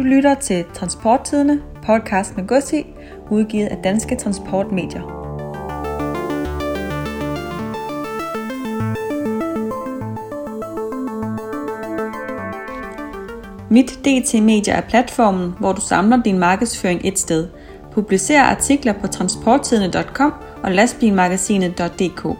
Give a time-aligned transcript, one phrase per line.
[0.00, 2.86] Du lytter til Transporttidene, podcast med Gussi,
[3.30, 5.02] udgivet af Danske Transportmedier.
[13.70, 17.48] Mit DT Media er platformen, hvor du samler din markedsføring et sted.
[17.92, 20.32] Publicer artikler på transporttidene.com
[20.62, 22.38] og lastbilmagasinet.dk.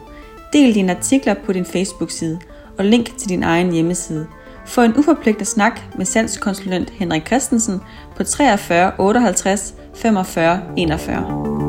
[0.53, 2.39] Del dine artikler på din Facebook-side
[2.77, 4.27] og link til din egen hjemmeside–
[4.71, 7.81] få en uforpligtet snak med salgskonsulent Henrik Christensen
[8.15, 11.61] på 43 58 45 41.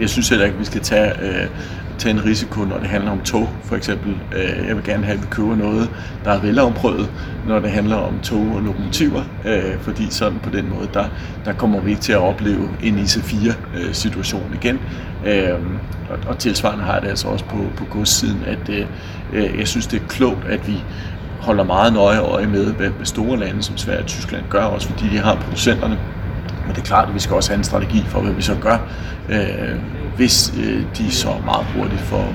[0.00, 1.48] Jeg synes heller ikke, at vi skal tage øh,
[2.00, 4.16] tage en risiko, når det handler om tog, for eksempel.
[4.36, 5.90] Øh, jeg vil gerne have, at vi køber noget,
[6.24, 7.10] der er velafprøvet,
[7.48, 11.04] når det handler om tog og lokomotiver, øh, fordi sådan på den måde, der,
[11.44, 14.78] der kommer vi ikke til at opleve en IC4-situation øh, igen.
[15.26, 15.58] Øh,
[16.28, 18.86] og tilsvarende har jeg det altså også på, på godssiden, at øh,
[19.32, 20.82] øh, jeg synes, det er klogt, at vi
[21.40, 25.08] holder meget nøje øje med, hvad store lande som Sverige og Tyskland gør, også fordi
[25.08, 25.98] de har producenterne.
[26.66, 28.56] Men det er klart, at vi skal også have en strategi for, hvad vi så
[28.60, 28.78] gør
[30.16, 32.28] hvis øh, de så meget hurtigt får,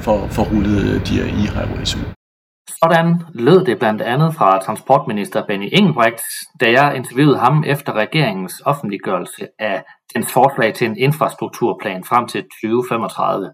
[0.00, 2.06] får, får rullet øh, de her e-highways ud.
[2.82, 6.20] Sådan lød det blandt andet fra transportminister Benny Engelbrecht,
[6.60, 12.42] da jeg interviewede ham efter regeringens offentliggørelse af dens forslag til en infrastrukturplan frem til
[12.42, 13.50] 2035.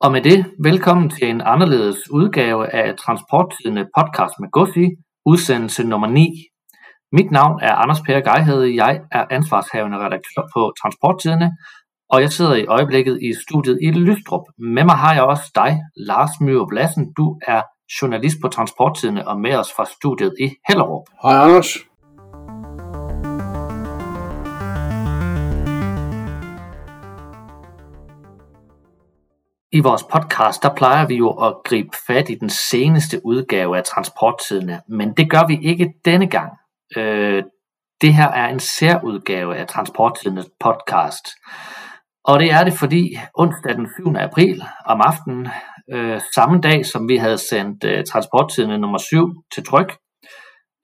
[0.00, 4.86] Og med det, velkommen til en anderledes udgave af Transporttidende podcast med Gossi,
[5.26, 6.30] udsendelse nummer 9.
[7.12, 11.50] Mit navn er Anders Per Geihede, jeg er ansvarshavende redaktør på Transporttidene,
[12.12, 14.42] og jeg sidder i øjeblikket i studiet i Lystrup.
[14.58, 17.12] Med mig har jeg også dig, Lars Mørup Blassen.
[17.12, 17.62] Du er
[18.02, 21.04] journalist på Transporttidene og med os fra studiet i Hellerup.
[21.22, 21.78] Hej Anders.
[29.72, 33.84] I vores podcast, der plejer vi jo at gribe fat i den seneste udgave af
[33.84, 36.52] Transporttidene, men det gør vi ikke denne gang.
[36.96, 37.42] Øh,
[38.00, 41.28] det her er en særudgave af Transporttidens podcast.
[42.24, 44.14] Og det er det, fordi onsdag den 7.
[44.16, 45.48] april om aftenen,
[45.92, 49.96] øh, samme dag som vi havde sendt øh, transporttidene nummer 7 til tryk,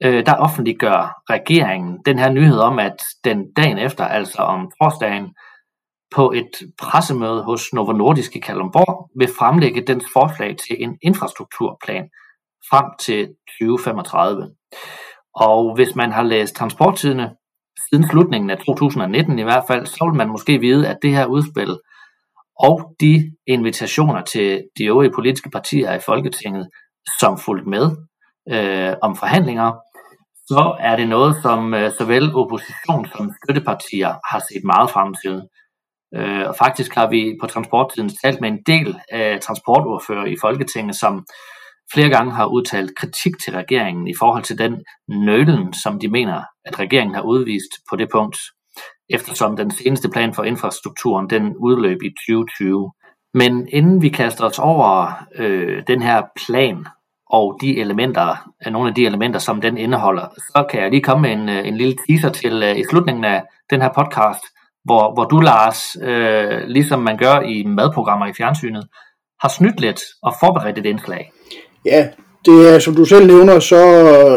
[0.03, 5.35] øh, der offentliggør regeringen den her nyhed om, at den dagen efter, altså om torsdagen,
[6.15, 12.09] på et pressemøde hos Novo Nordisk i Kalundborg, vil fremlægge dens forslag til en infrastrukturplan
[12.69, 13.27] frem til
[13.59, 14.49] 2035.
[15.35, 17.35] Og hvis man har læst transporttidene,
[17.89, 21.25] siden slutningen af 2019 i hvert fald, så vil man måske vide, at det her
[21.25, 21.77] udspil
[22.59, 26.69] og de invitationer til de øvrige politiske partier i Folketinget,
[27.19, 27.85] som fulgte med
[28.51, 29.71] øh, om forhandlinger,
[30.47, 35.41] så er det noget, som øh, såvel opposition som støttepartier har set meget frem til.
[36.15, 40.95] Øh, og faktisk har vi på transporttiden talt med en del øh, transportordfører i Folketinget,
[40.95, 41.25] som
[41.93, 46.41] flere gange har udtalt kritik til regeringen i forhold til den nølen, som de mener,
[46.65, 48.37] at regeringen har udvist på det punkt,
[49.09, 52.91] eftersom den seneste plan for infrastrukturen den udløb i 2020.
[53.33, 56.85] Men inden vi kaster os over øh, den her plan
[57.29, 61.01] og de elementer, øh, nogle af de elementer, som den indeholder, så kan jeg lige
[61.01, 64.43] komme med en, øh, en lille teaser til øh, i slutningen af den her podcast,
[64.85, 68.87] hvor, hvor du, Lars, øh, ligesom man gør i madprogrammer i fjernsynet,
[69.41, 71.31] har snydt lidt og forberedt et indslag.
[71.85, 72.07] Ja,
[72.45, 73.75] det er, som du selv nævner, så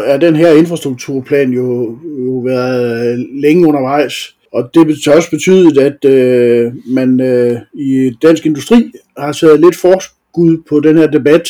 [0.05, 4.13] er den her infrastrukturplan jo, jo været øh, længe undervejs.
[4.53, 9.75] Og det har også betydet, at øh, man øh, i dansk industri har taget lidt
[9.75, 11.49] forskud på den her debat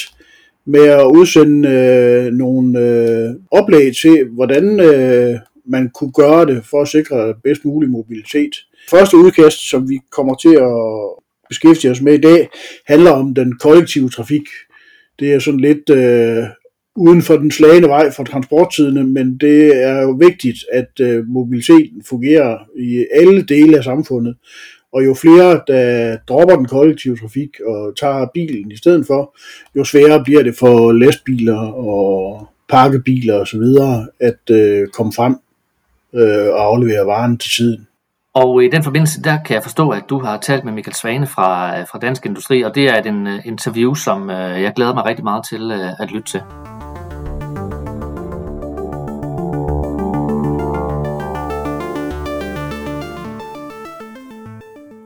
[0.65, 6.81] med at udsende øh, nogle øh, oplæg til, hvordan øh, man kunne gøre det for
[6.81, 8.51] at sikre bedst mulig mobilitet.
[8.89, 12.49] Første udkast, som vi kommer til at beskæftige os med i dag,
[12.87, 14.43] handler om den kollektive trafik.
[15.21, 16.43] Det er sådan lidt øh,
[16.95, 22.03] uden for den slagende vej for transporttidene, men det er jo vigtigt, at øh, mobiliteten
[22.09, 24.35] fungerer i alle dele af samfundet.
[24.93, 29.37] Og jo flere, der dropper den kollektive trafik og tager bilen i stedet for,
[29.75, 33.63] jo sværere bliver det for lastbiler og pakkebiler osv.
[34.19, 35.35] at øh, komme frem
[36.15, 37.87] øh, og aflevere varen til tiden.
[38.33, 41.27] Og i den forbindelse, der kan jeg forstå, at du har talt med Michael Svane
[41.27, 44.73] fra, øh, fra Dansk Industri, og det er et en, øh, interview, som øh, jeg
[44.75, 46.41] glæder mig rigtig meget til at lytte til.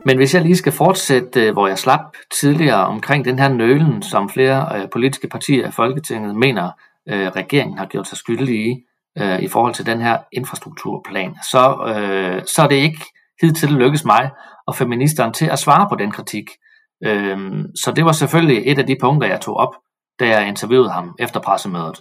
[0.04, 4.28] Men hvis jeg lige skal fortsætte, hvor jeg slap tidligere omkring den her nølen, som
[4.28, 6.70] flere politiske partier i Folketinget mener,
[7.08, 8.82] regeringen har gjort sig skyldige i,
[9.18, 13.04] øh, i forhold til den her infrastrukturplan, så, øh, så er det ikke
[13.40, 14.30] hidtil lykkes mig
[14.66, 16.44] og feministeren til at svare på den kritik.
[17.04, 19.74] Øhm, så det var selvfølgelig et af de punkter, jeg tog op,
[20.20, 22.00] da jeg interviewede ham efter pressemødet.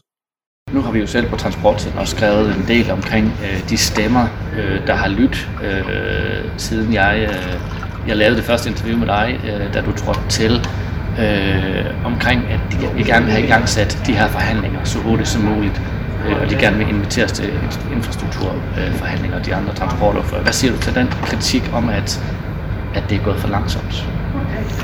[0.71, 4.27] Nu har vi jo selv på transporttiden også skrevet en del omkring øh, de stemmer,
[4.57, 7.59] øh, der har lyttet, øh, siden jeg, øh,
[8.07, 10.53] jeg lavede det første interview med dig, øh, da du trådte til,
[11.19, 12.59] øh, omkring, at
[12.97, 15.81] vi gerne vil have i gang sat de her forhandlinger så hurtigt som muligt,
[16.29, 17.53] øh, og de gerne vil inviteres til
[17.93, 20.21] infrastrukturforhandlinger og de andre transporter.
[20.21, 22.23] Hvad siger du til den kritik om, at,
[22.95, 24.09] at det er gået for langsomt?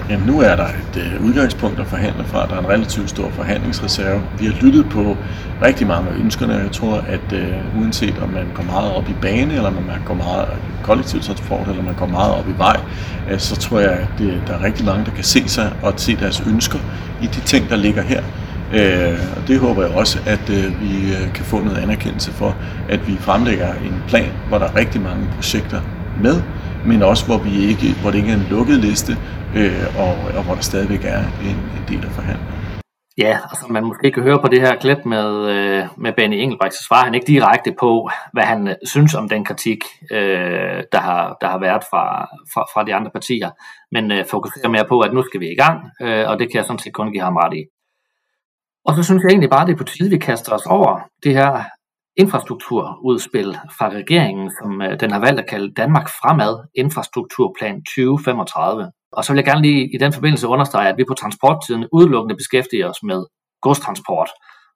[0.10, 2.48] Jamen, nu er der et øh, udgangspunkt at forhandle fra.
[2.48, 4.22] Der er en relativt stor forhandlingsreserve.
[4.40, 5.18] Vi har lyttet på
[5.62, 6.54] rigtig mange af ønskerne.
[6.54, 10.02] Jeg tror, at øh, uanset om man går meget op i bane, eller om man
[10.06, 12.80] går meget i kollektiv transport, eller man går meget op i vej,
[13.32, 15.94] øh, så tror jeg, at det, der er rigtig mange, der kan se sig og
[15.98, 16.80] se deres ønsker
[17.22, 18.22] i de ting, der ligger her.
[18.80, 22.56] Øh, og det håber jeg også, at øh, vi øh, kan få noget anerkendelse for,
[22.90, 25.82] at vi fremlægger en plan, hvor der er rigtig mange projekter
[26.22, 26.42] med,
[26.86, 29.14] men også hvor, vi ikke, hvor det ikke er en lukket liste,
[29.56, 32.62] øh, og, og hvor der stadigvæk er en, en del af forhandlingen.
[33.18, 36.76] Ja, altså man måske kan høre på det her klip med, øh, med Benny Engelbrecht,
[36.76, 39.78] så svarer han ikke direkte på, hvad han øh, synes om den kritik,
[40.12, 43.50] øh, der, har, der har været fra, fra, fra de andre partier,
[43.92, 46.58] men øh, fokuserer mere på, at nu skal vi i gang, øh, og det kan
[46.58, 47.64] jeg sådan set kun give ham ret i.
[48.86, 51.34] Og så synes jeg egentlig bare, det er på tide, vi kaster os over det
[51.34, 51.64] her
[52.18, 58.92] infrastrukturudspil fra regeringen, som øh, den har valgt at kalde Danmark Fremad Infrastrukturplan 2035.
[59.12, 62.36] Og så vil jeg gerne lige i den forbindelse understrege, at vi på transporttiden udelukkende
[62.36, 63.26] beskæftiger os med
[63.62, 64.30] godstransport.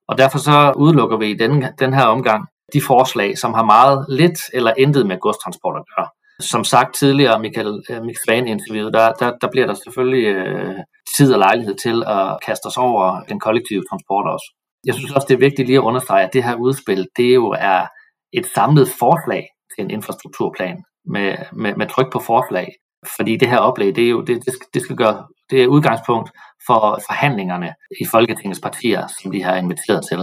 [0.07, 4.05] Og derfor så udelukker vi i den, den her omgang de forslag, som har meget
[4.09, 6.07] lidt eller intet med godstransport at gøre.
[6.39, 10.75] Som sagt tidligere, Michael, øh, Michael Svane interviewet, der, der, der bliver der selvfølgelig øh,
[11.17, 14.47] tid og lejlighed til at kaste os over den kollektive transport også.
[14.85, 17.55] Jeg synes også, det er vigtigt lige at understrege, at det her udspil, det jo
[17.59, 17.85] er
[18.33, 19.43] et samlet forslag
[19.75, 22.67] til en infrastrukturplan med, med, med tryk på forslag.
[23.15, 25.67] Fordi det her oplæg, det, er jo, det, det, skal, det skal gøre, det er
[25.67, 26.31] udgangspunkt
[26.67, 30.19] for forhandlingerne i Folketingets partier, som de har inviteret til.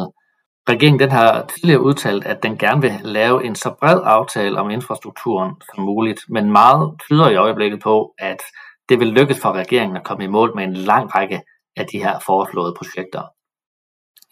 [0.68, 4.70] Regeringen den har tidligere udtalt, at den gerne vil lave en så bred aftale om
[4.70, 8.42] infrastrukturen som muligt, men meget tyder i øjeblikket på, at
[8.92, 11.42] det vil lykkes for regeringen at komme i mål med en lang række
[11.76, 13.22] af de her foreslåede projekter.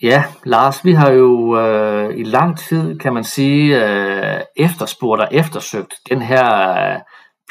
[0.03, 5.29] Ja, Lars, vi har jo øh, i lang tid, kan man sige, øh, efterspurgt og
[5.31, 7.01] eftersøgt den her øh,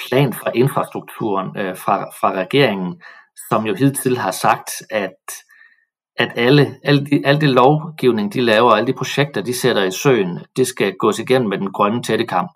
[0.07, 3.01] plan for infrastrukturen øh, fra, fra regeringen,
[3.49, 5.19] som jo hidtil har sagt, at
[6.15, 9.91] at alle, alle, de, alle det lovgivning, de laver, alle de projekter, de sætter i
[9.91, 12.47] søen, det skal gås igennem med den grønne tættekam,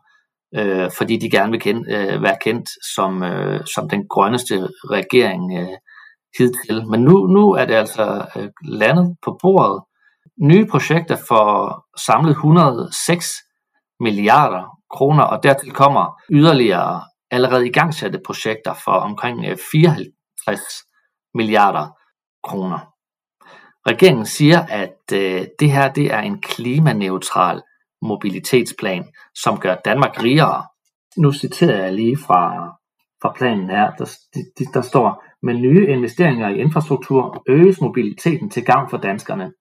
[0.55, 5.59] øh, fordi de gerne vil kend, øh, være kendt som, øh, som den grønneste regering
[5.59, 5.77] øh,
[6.37, 6.87] hidtil.
[6.87, 9.83] Men nu, nu er det altså øh, landet på bordet.
[10.41, 13.25] Nye projekter for samlet 106
[13.99, 17.01] milliarder kroner, og dertil kommer yderligere
[17.31, 20.59] allerede igangsatte projekter for omkring øh, 54
[21.33, 21.87] milliarder
[22.43, 22.79] kroner.
[23.87, 27.61] Regeringen siger, at øh, det her det er en klimaneutral
[28.07, 29.03] mobilitetsplan,
[29.43, 30.63] som gør Danmark rigere.
[31.17, 32.67] Nu citerer jeg lige fra,
[33.21, 33.91] fra planen her.
[33.91, 39.51] Der, der, der står, med nye investeringer i infrastruktur øges mobiliteten til gavn for danskerne.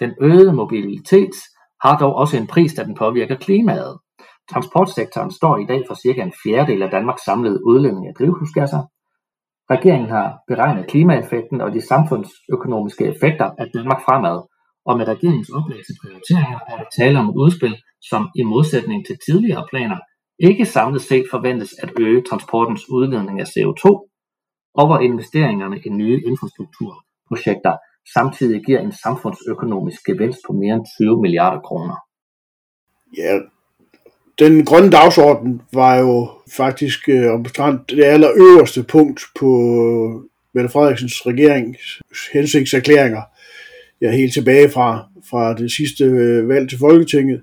[0.00, 1.34] Den øgede mobilitet
[1.82, 3.98] har dog også en pris, da den påvirker klimaet.
[4.50, 8.82] Transportsektoren står i dag for cirka en fjerdedel af Danmarks samlede udledning af drivhusgasser.
[9.70, 14.38] Regeringen har beregnet klimaeffekten og de samfundsøkonomiske effekter af Danmark fremad,
[14.86, 17.76] og med regeringens oplæg til prioriteringer er der tale om et udspil,
[18.10, 19.98] som i modsætning til tidligere planer
[20.38, 23.84] ikke samlet set forventes at øge transportens udledning af CO2,
[24.74, 27.76] og hvor investeringerne i nye infrastrukturprojekter
[28.14, 31.96] samtidig giver en samfundsøkonomisk gevinst på mere end 20 milliarder kroner.
[33.16, 33.38] Ja,
[34.38, 39.48] den grønne dagsorden var jo faktisk øh, omtrent det allerøverste punkt på
[40.54, 42.00] Mette Frederiksens regerings
[42.32, 43.22] hensigtserklæringer.
[44.00, 47.42] Ja, helt tilbage fra, fra det sidste øh, valg til Folketinget,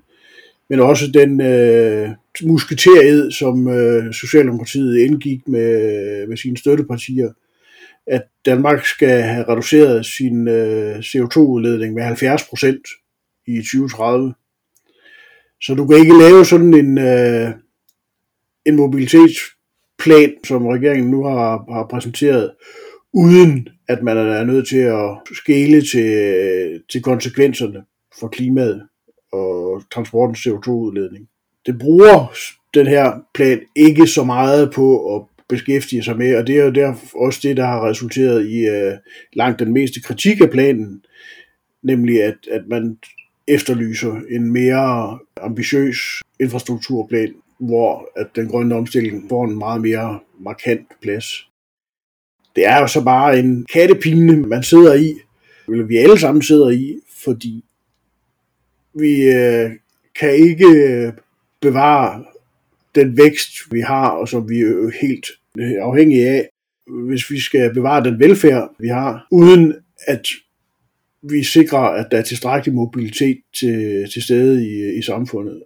[0.70, 2.08] men også den øh,
[2.42, 7.32] musketered, som øh, Socialdemokratiet indgik med, med sine støttepartier,
[8.06, 12.88] at Danmark skal have reduceret sin øh, CO2-udledning med 70 procent
[13.46, 14.34] i 2030.
[15.62, 17.50] Så du kan ikke lave sådan en, øh,
[18.66, 22.50] en mobilitetsplan, som regeringen nu har, har præsenteret,
[23.12, 27.84] uden at man er nødt til at skele til, til konsekvenserne
[28.20, 28.82] for klimaet
[29.32, 31.28] og transportens CO2-udledning.
[31.66, 32.32] Det bruger
[32.74, 36.70] den her plan ikke så meget på at beskæftige sig med, og det er jo
[36.70, 38.92] der også det, der har resulteret i øh,
[39.32, 41.02] langt den meste kritik af planen,
[41.82, 42.98] nemlig at, at man
[43.48, 45.98] efterlyser en mere ambitiøs
[46.40, 51.47] infrastrukturplan, hvor at den grønne omstilling får en meget mere markant plads.
[52.58, 55.14] Det er jo så bare en kattepine, man sidder i,
[55.68, 57.64] eller vi alle sammen sidder i, fordi
[58.94, 59.70] vi øh,
[60.20, 61.12] kan ikke øh,
[61.60, 62.24] bevare
[62.94, 65.26] den vækst, vi har, og som vi er helt
[65.58, 66.48] øh, afhængige af,
[66.86, 69.74] hvis vi skal bevare den velfærd, vi har, uden
[70.06, 70.28] at
[71.22, 75.62] vi sikrer, at der er tilstrækkelig mobilitet til, til stede i, i samfundet.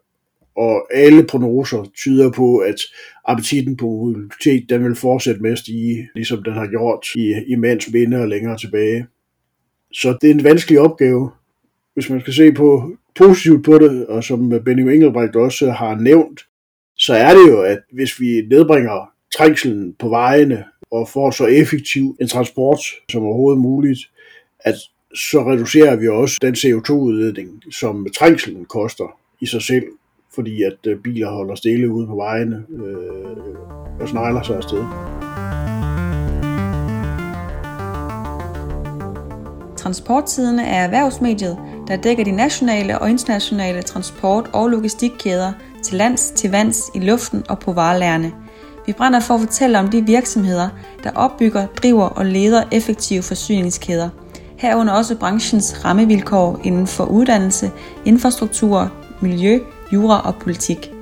[0.56, 2.80] Og alle prognoser tyder på, at
[3.24, 7.54] appetitten på mobilitet, den vil fortsætte med at stige, ligesom den har gjort i, i
[7.54, 9.06] mands minde og længere tilbage.
[9.92, 11.30] Så det er en vanskelig opgave,
[11.94, 16.40] hvis man skal se på positivt på det, og som Benny Engelbrecht også har nævnt,
[16.96, 22.16] så er det jo, at hvis vi nedbringer trængselen på vejene og får så effektiv
[22.20, 22.78] en transport
[23.08, 24.00] som overhovedet muligt,
[24.60, 24.74] at
[25.14, 29.84] så reducerer vi også den CO2-udledning, som trængselen koster i sig selv,
[30.34, 34.84] fordi at øh, biler holder stille ude på vejene øh, og snegler sig afsted.
[39.76, 41.58] Transporttidene er erhvervsmediet,
[41.88, 47.42] der dækker de nationale og internationale transport- og logistikkæder til lands, til vands, i luften
[47.48, 48.32] og på varelærerne.
[48.86, 50.68] Vi brænder for at fortælle om de virksomheder,
[51.04, 54.08] der opbygger, driver og leder effektive forsyningskæder.
[54.58, 57.70] Herunder også branchens rammevilkår inden for uddannelse,
[58.04, 59.58] infrastruktur, miljø,
[59.92, 60.92] jura og politik.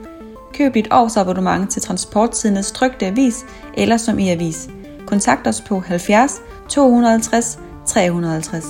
[0.55, 4.71] Køb dit årsabonnement til Transporttidens trygte avis eller som e-avis.
[5.07, 8.65] Kontakt os på 70 250 350.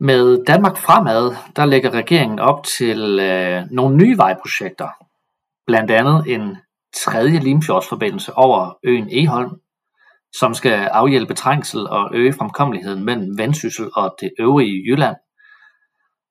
[0.00, 4.88] Med Danmark fremad, der lægger regeringen op til øh, nogle nye vejprojekter.
[5.66, 6.56] Blandt andet en
[6.96, 9.50] tredje Limfjordsforbindelse over øen Eholm,
[10.40, 15.16] som skal afhjælpe trængsel og øge fremkommeligheden mellem Vendsyssel og det øvrige Jylland.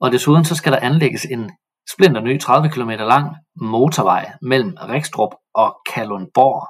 [0.01, 1.51] Og desuden så skal der anlægges en
[1.93, 6.67] splinter ny 30 km lang motorvej mellem Rikstrup og Kalundborg.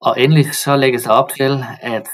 [0.00, 2.08] Og endelig så lægges der op til, at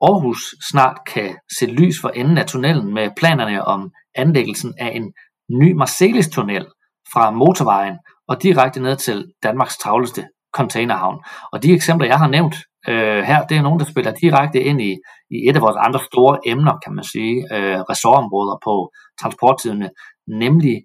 [0.00, 5.12] Aarhus snart kan se lys for enden af tunnelen med planerne om anlæggelsen af en
[5.50, 6.66] ny Marselis-tunnel
[7.12, 11.24] fra motorvejen og direkte ned til Danmarks travleste containerhavn.
[11.52, 12.56] Og de eksempler, jeg har nævnt
[12.88, 14.92] øh, her, det er nogen, der spiller direkte ind i,
[15.30, 19.90] i et af vores andre store emner, kan man sige, øh, ressortområder på transporttiderne,
[20.28, 20.82] nemlig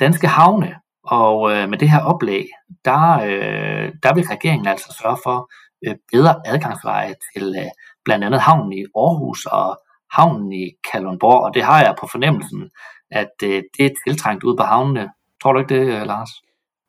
[0.00, 0.74] danske havne.
[1.04, 2.46] Og øh, med det her oplæg,
[2.84, 5.50] der, øh, der vil regeringen altså sørge for
[5.86, 7.70] øh, bedre adgangsveje til øh,
[8.04, 9.78] blandt andet havnen i Aarhus og
[10.12, 12.70] havnen i Kalundborg, og det har jeg på fornemmelsen,
[13.10, 15.10] at øh, det er tiltrængt ude på havnene.
[15.42, 16.30] Tror du ikke det, øh, Lars?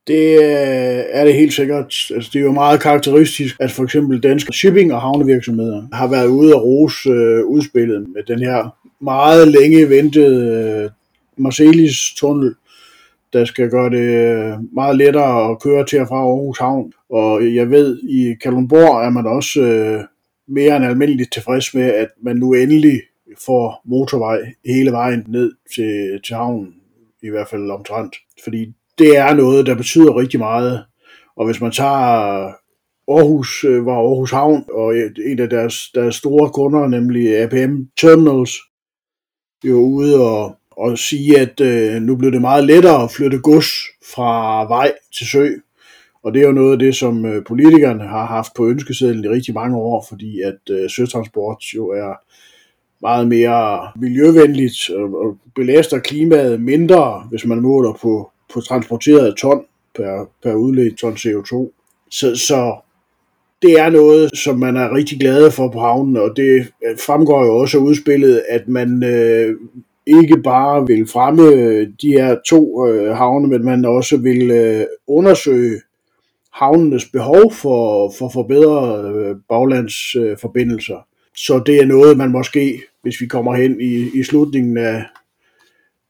[0.08, 1.94] Det øh, er det helt sikkert.
[2.16, 6.28] Altså, det er jo meget karakteristisk, at for eksempel danske shipping- og havnevirksomheder har været
[6.28, 10.90] ude og rose øh, udspillet med den her meget længe ventede øh,
[11.38, 12.56] Marcelis-tunnel,
[13.34, 16.94] der skal gøre det øh, meget lettere at køre til og fra Aarhus Havn.
[17.10, 20.04] Og jeg ved, i Kalundborg er man også øh,
[20.48, 23.02] mere end almindeligt tilfreds med, at man nu endelig
[23.46, 26.74] får motorvej hele vejen ned til, til havnen,
[27.24, 28.16] i hvert fald omtrent.
[28.44, 30.86] Fordi det er noget, der betyder rigtig meget.
[31.38, 32.52] Og hvis man tager
[33.08, 38.52] Aarhus, øh, var Aarhus Havn, og en af deres, deres store kunder, nemlig APM Terminals,
[39.64, 43.68] jo ude og, og sige, at øh, nu blev det meget lettere at flytte gods
[44.14, 45.50] fra vej til sø.
[46.24, 49.28] Og det er jo noget af det, som øh, politikerne har haft på ønskesedlen i
[49.28, 52.14] rigtig mange år, fordi at øh, søtransport jo er
[53.02, 60.30] meget mere miljøvenligt og belaster klimaet mindre, hvis man måler på, på transporteret ton per,
[60.44, 61.72] per udledt ton CO2.
[62.10, 62.76] Så, så
[63.62, 67.46] det er noget, som man er rigtig glad for på havnen, og det øh, fremgår
[67.46, 69.56] jo også af udspillet, at man øh,
[70.08, 74.86] ikke bare vil fremme øh, de her to øh, havne, men man også vil øh,
[75.08, 75.82] undersøge
[76.54, 81.08] havnenes behov for, for forbedrede øh, baglandsforbindelser.
[81.36, 85.04] Så det er noget, man måske, hvis vi kommer hen i, i slutningen af,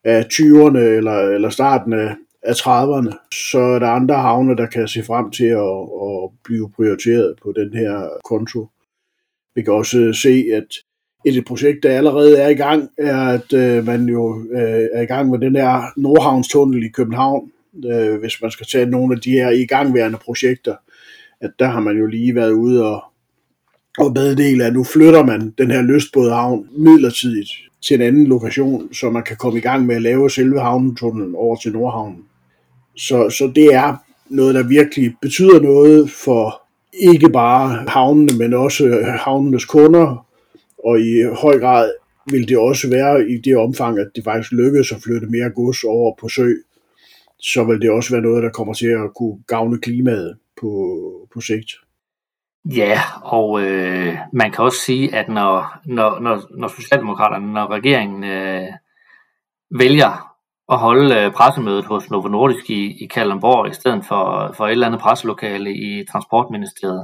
[0.04, 2.16] af 20'erne eller, eller starten af,
[2.46, 6.72] af 30'erne, så er der andre havne, der kan se frem til at, at blive
[6.76, 8.68] prioriteret på den her konto.
[9.56, 10.68] Vi kan også se, at
[11.26, 15.06] et projekt, der allerede er i gang, er, at øh, man jo øh, er i
[15.06, 17.52] gang med den her Nordhavnstunnel i København,
[17.86, 20.76] øh, hvis man skal tage nogle af de her igangværende projekter,
[21.42, 23.04] at der har man jo lige været ude og,
[23.98, 27.50] og meddele, at nu flytter man den her lystbådehavn midlertidigt
[27.82, 31.36] til en anden lokation, så man kan komme i gang med at lave selve havnetunnelen
[31.36, 32.26] over til Nordhavnen.
[32.98, 33.96] Så, så det er
[34.30, 36.62] noget, der virkelig betyder noget for
[36.94, 40.26] ikke bare havnene, men også øh, havnenes kunder,
[40.86, 41.92] og i høj grad
[42.32, 45.84] vil det også være i det omfang, at det faktisk lykkes at flytte mere gods
[45.84, 46.50] over på sø,
[47.40, 50.70] så vil det også være noget, der kommer til at kunne gavne klimaet på,
[51.34, 51.72] på sigt.
[52.76, 58.24] Ja, og øh, man kan også sige, at når, når, når, når Socialdemokraterne, når regeringen
[58.24, 58.68] øh,
[59.72, 60.35] vælger
[60.70, 64.72] at holde øh, pressemødet hos Novo Nordisk i, i Kalundborg, i stedet for, for et
[64.72, 67.04] eller andet presselokale i Transportministeriet,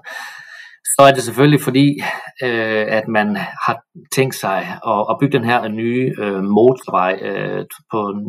[0.85, 2.01] så er det selvfølgelig fordi,
[2.43, 7.65] øh, at man har tænkt sig at, at bygge den her nye øh, motorvej øh,
[7.91, 8.19] på, en,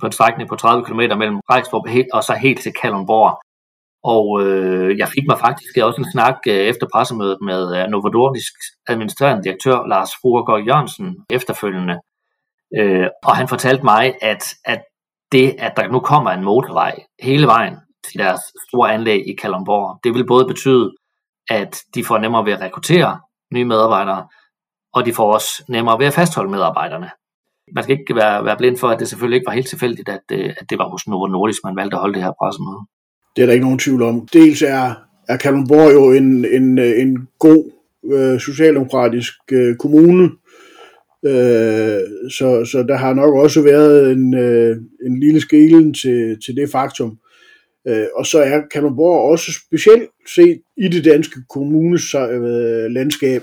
[0.00, 3.40] på en strækning på 30 km mellem Rejstrup og så helt til Kalundborg.
[4.04, 8.08] Og øh, jeg fik mig faktisk også en snak øh, efter pressemødet med øh, Novo
[8.08, 8.54] Nordisk
[8.88, 11.96] administrerende direktør Lars Fruergaard Jørgensen efterfølgende.
[12.78, 14.82] Øh, og han fortalte mig, at, at
[15.32, 17.76] det, at der nu kommer en motorvej hele vejen
[18.10, 20.92] til deres store anlæg i Kalundborg, det vil både betyde,
[21.50, 23.20] at de får nemmere ved at rekruttere
[23.54, 24.26] nye medarbejdere,
[24.94, 27.10] og de får også nemmere ved at fastholde medarbejderne.
[27.74, 30.20] Man skal ikke være, være blind for, at det selvfølgelig ikke var helt tilfældigt, at,
[30.32, 32.80] øh, at det var hos Novo Nordisk, man valgte at holde det her pressemøde.
[33.36, 34.26] Det er der ikke nogen tvivl om.
[34.32, 34.94] Dels er,
[35.28, 37.70] er Kalundborg jo en, en, øh, en god
[38.12, 40.30] øh, socialdemokratisk øh, kommune,
[41.24, 44.76] øh, så, så der har nok også været en, øh,
[45.06, 47.18] en lille skelen til, til det faktum.
[47.88, 53.42] Øh, og så er Kalundborg også specielt set i det danske kommunes øh, landskab,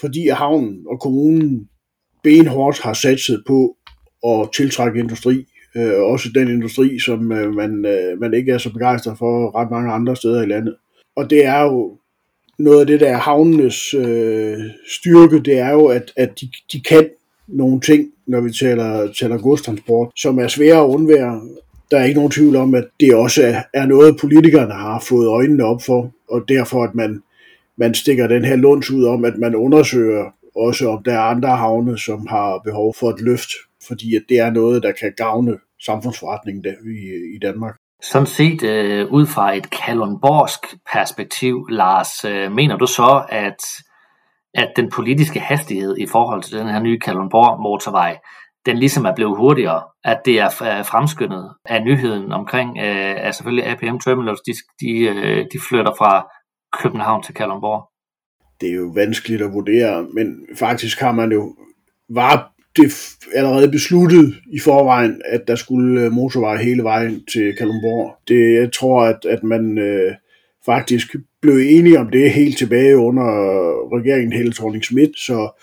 [0.00, 1.68] fordi havnen og kommunen
[2.22, 3.76] benhårdt har satset på
[4.26, 5.46] at tiltrække industri.
[5.76, 9.70] Øh, også den industri, som øh, man, øh, man ikke er så begejstret for ret
[9.70, 10.76] mange andre steder i landet.
[11.16, 11.98] Og det er jo
[12.58, 14.58] noget af det, der er havnenes øh,
[14.88, 17.08] styrke, det er jo, at, at de, de kan
[17.48, 21.40] nogle ting, når vi taler, taler godstransport, som er svære at undvære.
[21.90, 25.26] Der er ikke nogen tvivl om, at det også er, er noget, politikerne har fået
[25.26, 27.22] øjnene op for, og derfor, at man,
[27.76, 30.24] man stikker den her lunds ud om, at man undersøger
[30.56, 33.50] også, om der er andre havne, som har behov for et løft,
[33.88, 37.76] fordi at det er noget, der kan gavne samfundsforretningen der i, i Danmark.
[38.10, 40.60] Sådan set øh, ud fra et kalundborgsk
[40.92, 43.56] perspektiv, Lars, øh, mener du så, at,
[44.54, 48.18] at den politiske hastighed i forhold til den her nye Kalundborg motorvej,
[48.66, 50.48] den ligesom er blevet hurtigere, at det er
[50.90, 56.28] fremskyndet af nyheden omkring, øh, at selvfølgelig APM Terminals, de, de, øh, de flytter fra
[56.82, 57.90] København til Kalundborg?
[58.60, 61.54] Det er jo vanskeligt at vurdere, men faktisk har man jo
[62.08, 68.16] var det allerede besluttet i forvejen, at der skulle øh, motorvej hele vejen til Kalundborg.
[68.28, 70.12] Det, jeg tror, at, at man øh,
[70.66, 73.24] faktisk blev enige om det helt tilbage under
[73.96, 75.60] regeringen Helle thorning Schmidt, så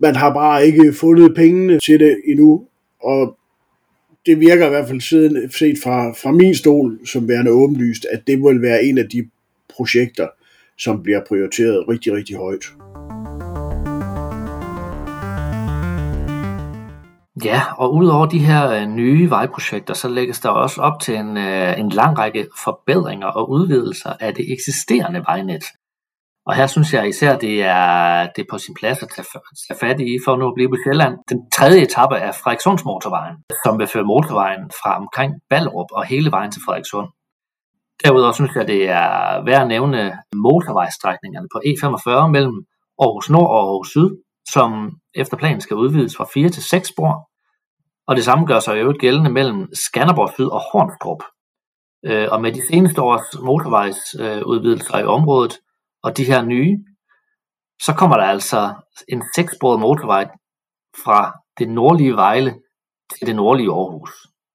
[0.00, 2.66] man har bare ikke fundet pengene til det endnu,
[3.02, 3.36] og
[4.26, 8.22] det virker i hvert fald siden, set fra, fra min stol som værende åbenlyst, at
[8.26, 9.28] det vil være en af de
[9.76, 10.28] projekter,
[10.78, 12.64] som bliver prioriteret rigtig, rigtig højt.
[17.44, 21.36] Ja, og udover de her øh, nye vejprojekter, så lægges der også op til en,
[21.36, 25.64] øh, en lang række forbedringer og udvidelser af det eksisterende vejnet.
[26.46, 29.26] Og her synes jeg især, det er, det er på sin plads at tage,
[29.68, 31.18] tage fat i for nu at blive på Sjælland.
[31.28, 36.50] Den tredje etape er Frederikssundsmotorvejen, som vil føre motorvejen fra omkring Ballerup og hele vejen
[36.52, 37.08] til Frederikssund.
[38.04, 42.64] Derudover synes jeg, det er værd at nævne motorvejstrækningerne på E45 mellem
[42.98, 44.10] Aarhus Nord og Aarhus Syd,
[44.52, 47.31] som efter planen skal udvides fra 4 til 6 spor.
[48.08, 51.22] Og det samme gør sig jo gældende mellem Skanderborg Syd og Hornstrup.
[52.04, 55.58] Øh, og med de seneste års motorvejsudvidelser i området,
[56.02, 56.78] og de her nye,
[57.82, 58.74] så kommer der altså
[59.08, 60.28] en sekssporet motorvej
[61.04, 62.54] fra det nordlige Vejle
[63.12, 64.10] til det nordlige Aarhus.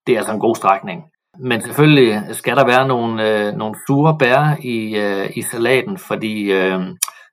[0.08, 1.04] Det er altså en god strækning.
[1.40, 6.52] Men selvfølgelig skal der være nogle, øh, nogle sure bær i, øh, i salaten, fordi
[6.52, 6.80] øh,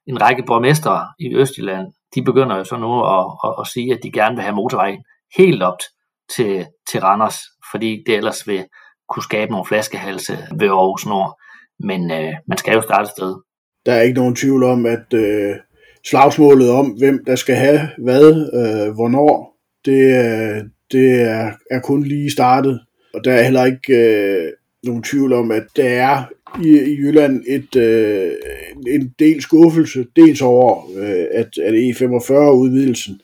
[0.07, 4.01] en række borgmestre i Østjylland, de begynder jo så nu at, at, at sige, at
[4.03, 5.05] de gerne vil have motorvejen
[5.37, 5.79] helt op
[6.37, 7.39] til, til Randers,
[7.71, 8.65] fordi det ellers vil
[9.09, 11.41] kunne skabe nogle flaskehalse ved Aarhus Nord.
[11.81, 13.35] Men øh, man skal jo starte et sted.
[13.87, 15.57] Der er ikke nogen tvivl om, at øh,
[16.07, 22.03] slagsmålet om, hvem der skal have hvad, øh, hvornår, det, øh, det er, er kun
[22.03, 22.81] lige startet.
[23.15, 26.25] Og der er heller ikke øh, nogen tvivl om, at der er
[26.63, 28.33] i, i Jylland et, øh,
[28.87, 33.21] en del skuffelse, dels over, øh, at, at E45-udvidelsen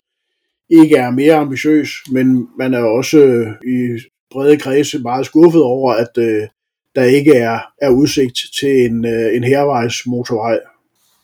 [0.71, 3.99] ikke er mere ambitiøs, men man er også øh, i
[4.31, 6.49] brede kredse meget skuffet over, at øh,
[6.95, 10.59] der ikke er, er udsigt til en, øh, en hervejs motorvej.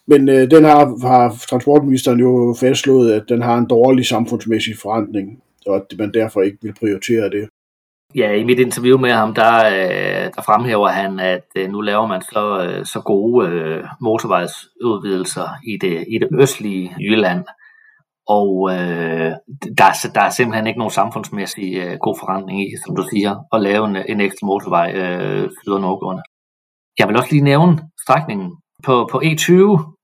[0.06, 5.42] Men øh, den har, har transportministeren jo fastslået, at den har en dårlig samfundsmæssig forandring,
[5.66, 7.48] og at man derfor ikke vil prioritere det.
[8.14, 12.06] Ja, i mit interview med ham, der, øh, der fremhæver han, at øh, nu laver
[12.06, 13.48] man så, øh, så gode
[14.00, 17.44] motorvejsudvidelser i det, i det østlige Jylland,
[18.28, 19.32] og øh,
[19.78, 23.32] der, er, der er simpelthen ikke nogen samfundsmæssig øh, god forandring i, som du siger,
[23.54, 26.22] at lave en, en ekstra motorvej øh, syd og nordgående.
[26.98, 28.50] Jeg vil også lige nævne strækningen
[28.84, 29.52] på, på E20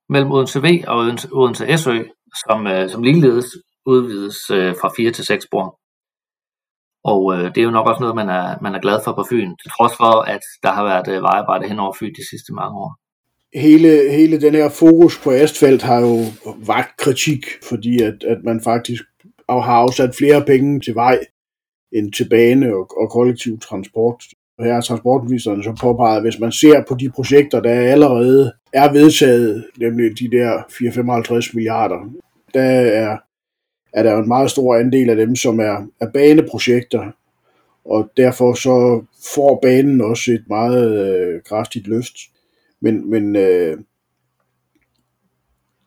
[0.09, 2.03] mellem Odense V og Odense, Odense Sø,
[2.47, 3.47] som, øh, som ligeledes
[3.87, 5.79] udvides øh, fra 4 til 6 spor.
[7.05, 9.25] Og øh, det er jo nok også noget, man er, man er glad for på
[9.31, 12.53] Fyn, til trods for, at der har været øh, vejarbejde hen over Fyn de sidste
[12.61, 12.93] mange år.
[13.55, 16.19] Hele, hele den her fokus på asfalt har jo
[16.67, 19.03] vagt kritik, fordi at, at man faktisk
[19.49, 21.19] har afsat flere penge til vej
[21.93, 24.25] end til bane og, og kollektiv transport.
[24.59, 28.53] Og her har transportministeren så påpeget, at hvis man ser på de projekter, der allerede
[28.73, 30.59] er vedtaget, nemlig de der
[31.49, 32.12] 4-55 milliarder,
[32.55, 33.19] der er
[33.93, 37.11] er der en meget stor andel af dem, som er, er baneprojekter,
[37.85, 39.03] og derfor så
[39.35, 42.17] får banen også et meget øh, kraftigt løft.
[42.83, 43.79] Men, men øh,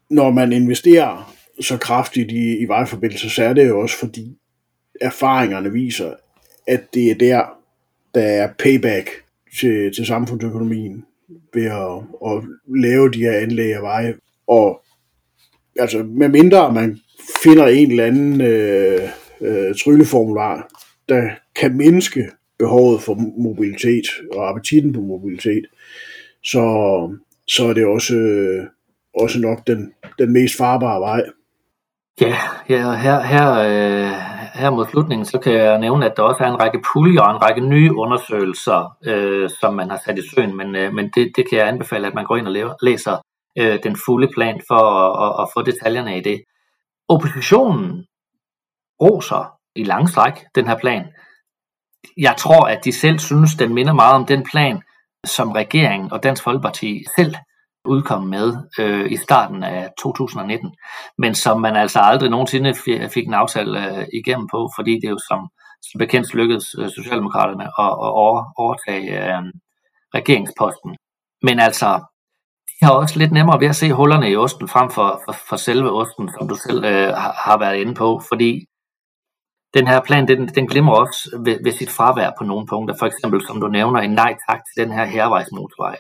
[0.10, 4.38] når man investerer så kraftigt i, i vejforbindelser, så er det jo også fordi
[5.02, 6.14] erfaringerne viser,
[6.68, 7.44] at det er der,
[8.16, 9.10] der er payback
[9.60, 11.06] til, til samfundsøkonomien
[11.54, 12.44] ved at, at
[12.82, 14.16] lave de her anlæg af veje.
[14.48, 14.82] Og
[15.80, 17.00] altså, med mindre man
[17.44, 19.10] finder en eller anden øh,
[19.42, 20.70] øh, trylleformular,
[21.10, 22.30] der kan mindske
[22.60, 25.66] behovet for mobilitet og appetitten på mobilitet,
[26.46, 26.64] så,
[27.48, 28.68] så er det også, øh,
[29.14, 31.24] også nok den, den mest farbare vej.
[32.22, 32.38] Ja,
[32.70, 34.12] ja her, her, øh,
[34.54, 37.32] her mod slutningen, så kan jeg nævne, at der også er en række puljer og
[37.32, 41.32] en række nye undersøgelser, øh, som man har sat i søen, men, øh, men det,
[41.36, 43.18] det kan jeg anbefale, at man går ind og læser
[43.60, 46.42] øh, den fulde plan for at, at, at få detaljerne i det.
[47.10, 48.06] Oppositionen
[49.02, 51.06] roser i lang stræk den her plan.
[52.18, 54.82] Jeg tror, at de selv synes, den minder meget om den plan,
[55.26, 57.36] som regeringen og Dansk Folkeparti selv
[57.86, 60.76] udkom med øh, i starten af 2019,
[61.18, 62.76] men som man altså aldrig nogensinde
[63.14, 65.50] fik en aftale øh, igennem på, fordi det jo som,
[65.82, 68.12] som bekendt lykkedes øh, Socialdemokraterne at, at
[68.58, 69.44] overtage øh,
[70.16, 70.96] regeringsposten.
[71.44, 72.00] Men altså,
[72.70, 75.56] de har også lidt nemmere ved at se hullerne i osten frem for, for, for
[75.56, 77.14] selve osten, som du selv øh,
[77.46, 78.66] har været inde på, fordi
[79.78, 82.96] den her plan, den, den glimmer også ved, ved sit fravær på nogle punkter.
[83.00, 85.98] For eksempel, som du nævner, en nej tak til den her hervejsmotorvej,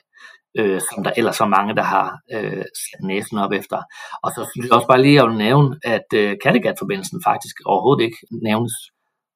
[0.59, 3.79] øh, som der ellers er mange, der har øh, sat næsen op efter.
[4.23, 8.17] Og så synes jeg også bare lige at nævne, at øh, Kattegat-forbindelsen faktisk overhovedet ikke
[8.31, 8.73] nævnes.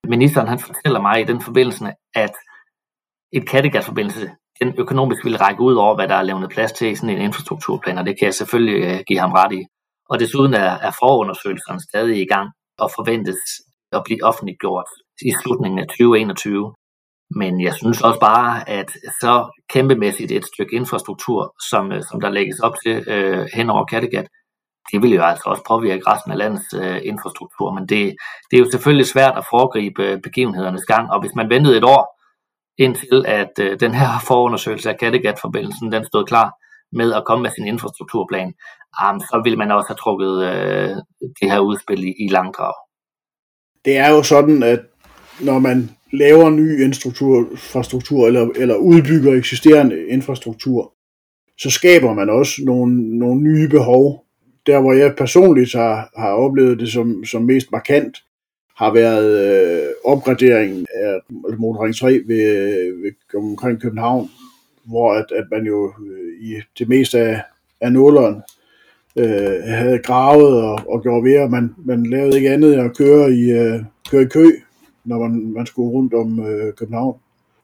[0.07, 2.33] Ministeren han fortæller mig i den forbindelse, at
[3.31, 6.95] et Kattegat-forbindelse den økonomisk ville række ud over, hvad der er lavet plads til i
[6.95, 9.65] sådan en infrastrukturplan, og det kan jeg selvfølgelig øh, give ham ret i.
[10.09, 13.39] Og desuden er, er forundersøgelserne stadig i gang og forventes
[13.91, 14.89] at blive offentliggjort
[15.21, 16.73] i slutningen af 2021.
[17.35, 18.89] Men jeg synes også bare, at
[19.21, 23.85] så kæmpemæssigt et stykke infrastruktur, som, øh, som der lægges op til øh, hen over
[23.85, 24.27] Kattegat,
[24.91, 27.71] det vil jo altså også påvirke resten af landets øh, infrastruktur.
[27.73, 28.15] Men det,
[28.51, 31.83] det er jo selvfølgelig svært at foregribe øh, begivenhedernes gang, og hvis man ventede et
[31.83, 32.03] år,
[32.77, 36.51] indtil at øh, den her forundersøgelse af Kattegat-forbindelsen, den stod klar
[36.91, 38.53] med at komme med sin infrastrukturplan,
[39.03, 40.95] um, så ville man også have trukket øh,
[41.39, 42.73] det her udspil i, i langdrag.
[43.85, 44.79] Det er jo sådan, at
[45.41, 50.93] når man laver ny infrastruktur eller, eller udbygger eksisterende infrastruktur,
[51.57, 54.25] så skaber man også nogle, nogle nye behov.
[54.65, 58.17] Der hvor jeg personligt har, har oplevet det som, som mest markant,
[58.77, 61.19] har været øh, opgraderingen af
[61.57, 64.29] motorring 3 ved, ved, omkring København,
[64.85, 67.41] hvor at, at man jo øh, i det meste af,
[67.81, 68.41] af nåleren
[69.19, 72.97] øh, havde gravet og, og gjort ved, og man, man lavede ikke andet end at
[72.97, 73.79] køre i, øh,
[74.11, 74.45] køre i kø,
[75.05, 77.17] når man, man skulle rundt om øh, København.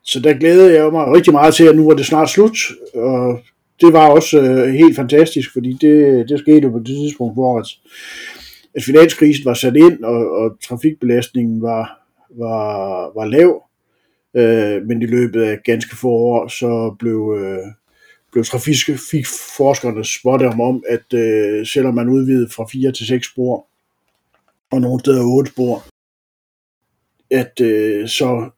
[0.03, 2.57] Så der glædede jeg mig rigtig meget til, at nu var det snart slut,
[2.95, 3.39] og
[3.81, 7.59] det var også øh, helt fantastisk, fordi det, det skete jo på det tidspunkt, hvor
[7.59, 7.67] at,
[8.75, 11.99] at finanskrisen var sat ind, og, og trafikbelastningen var,
[12.37, 13.63] var, var lav,
[14.35, 17.57] øh, men i løbet af ganske få år, så blev, øh,
[18.35, 23.67] blev trafikforskerne spottet om, at øh, selvom man udvidede fra 4 til 6 spor,
[24.71, 25.83] og nogle steder 8 spor,
[27.31, 28.49] at øh, så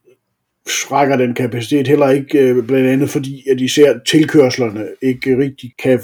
[0.91, 5.99] rækker den kapacitet heller ikke, øh, blandt andet fordi, at især tilkørslerne ikke rigtig kan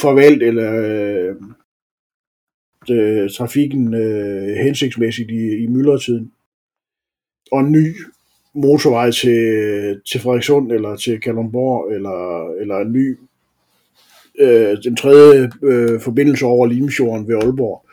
[0.00, 1.36] forvalte eller øh,
[2.90, 6.32] øh, trafikken øh, hensigtsmæssigt i, i myldretiden.
[7.52, 7.96] Og en ny
[8.54, 13.18] motorvej til, til Frederikssund eller til Kalundborg eller, eller en ny
[14.40, 17.86] øh, den tredje øh, forbindelse over Limfjorden ved Aalborg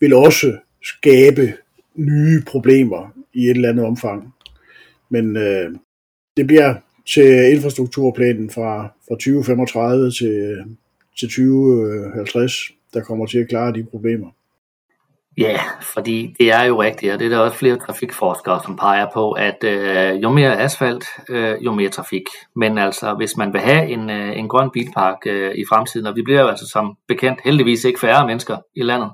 [0.00, 1.52] vil også skabe
[1.94, 4.34] nye problemer i et eller andet omfang.
[5.10, 5.70] Men øh,
[6.36, 6.74] det bliver
[7.06, 10.56] til infrastrukturplanen fra, fra 2035 til,
[11.18, 14.28] til 2050, øh, der kommer til at klare de problemer.
[15.40, 15.60] Ja,
[15.94, 19.32] fordi det er jo rigtigt, og det er der også flere trafikforskere, som peger på,
[19.32, 22.22] at øh, jo mere asfalt, øh, jo mere trafik.
[22.56, 26.16] Men altså, hvis man vil have en, øh, en grøn bilpark øh, i fremtiden, og
[26.16, 29.10] vi bliver jo altså som bekendt heldigvis ikke færre mennesker i landet,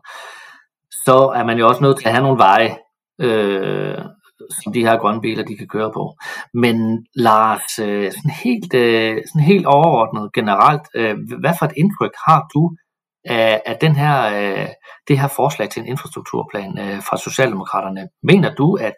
[0.91, 2.77] så er man jo også nødt til at have nogle veje,
[3.21, 3.99] øh,
[4.63, 6.15] som de her grønne biler de kan køre på.
[6.55, 12.15] Men Lars, øh, sådan, helt, øh, sådan helt overordnet generelt, øh, hvad for et indtryk
[12.29, 12.77] har du
[13.27, 14.69] af, af den her, øh,
[15.09, 18.09] det her forslag til en infrastrukturplan øh, fra Socialdemokraterne.
[18.23, 18.95] Mener du, at,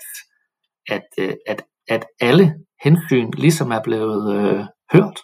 [0.88, 5.20] at, øh, at, at alle hensyn ligesom er blevet øh, hørt?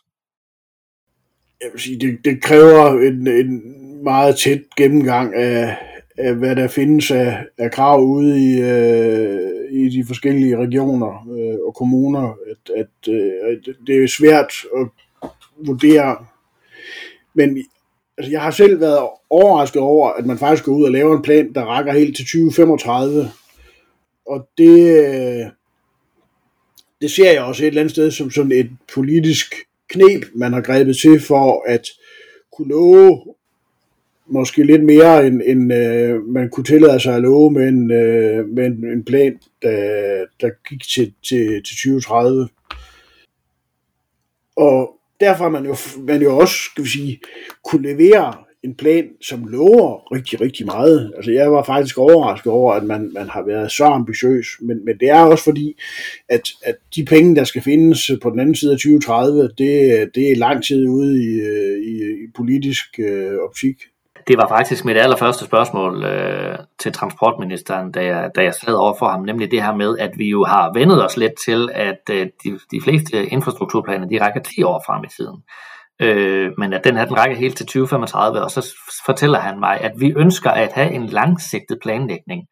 [1.61, 3.63] Jeg vil sige, det, det kræver en, en
[4.05, 5.77] meget tæt gennemgang af,
[6.19, 11.59] af hvad der findes af, af krav ude i, øh, i de forskellige regioner øh,
[11.67, 12.35] og kommuner.
[12.51, 14.89] At, at øh, det er svært at
[15.67, 16.27] vurdere.
[17.35, 17.65] Men
[18.19, 21.23] altså jeg har selv været overrasket over, at man faktisk går ud og laver en
[21.23, 23.31] plan, der rækker helt til 2035.
[24.27, 25.47] Og det, øh,
[27.01, 29.55] det ser jeg også et eller andet sted som sådan et politisk
[29.89, 31.89] knep, man har grebet til for at
[32.53, 33.35] kunne love
[34.27, 38.49] måske lidt mere, end, end øh, man kunne tillade sig at love med en, øh,
[38.49, 42.49] med en, en plan, der, der gik til, til, til 2030.
[44.57, 47.21] Og derfor har man jo, man jo også, skal vi sige,
[47.65, 48.35] kunne levere
[48.65, 51.13] en plan, som lover rigtig, rigtig meget.
[51.17, 54.99] Altså jeg var faktisk overrasket over, at man, man har været så ambitiøs, men, men
[55.01, 55.81] det er også fordi,
[56.29, 60.31] at, at de penge, der skal findes på den anden side af 2030, det, det
[60.31, 63.77] er lang tid ude i, øh, i, i politisk øh, optik.
[64.27, 68.95] Det var faktisk mit allerførste spørgsmål øh, til transportministeren, da jeg, da jeg sad over
[68.99, 72.01] for ham, nemlig det her med, at vi jo har vendet os lidt til, at
[72.11, 75.43] øh, de, de fleste infrastrukturplaner, de rækker 10 år frem i tiden.
[76.01, 79.81] Øh, men at den her, den rækker helt til 2035, og så fortæller han mig,
[79.81, 82.47] at vi ønsker at have en langsigtet planlægning.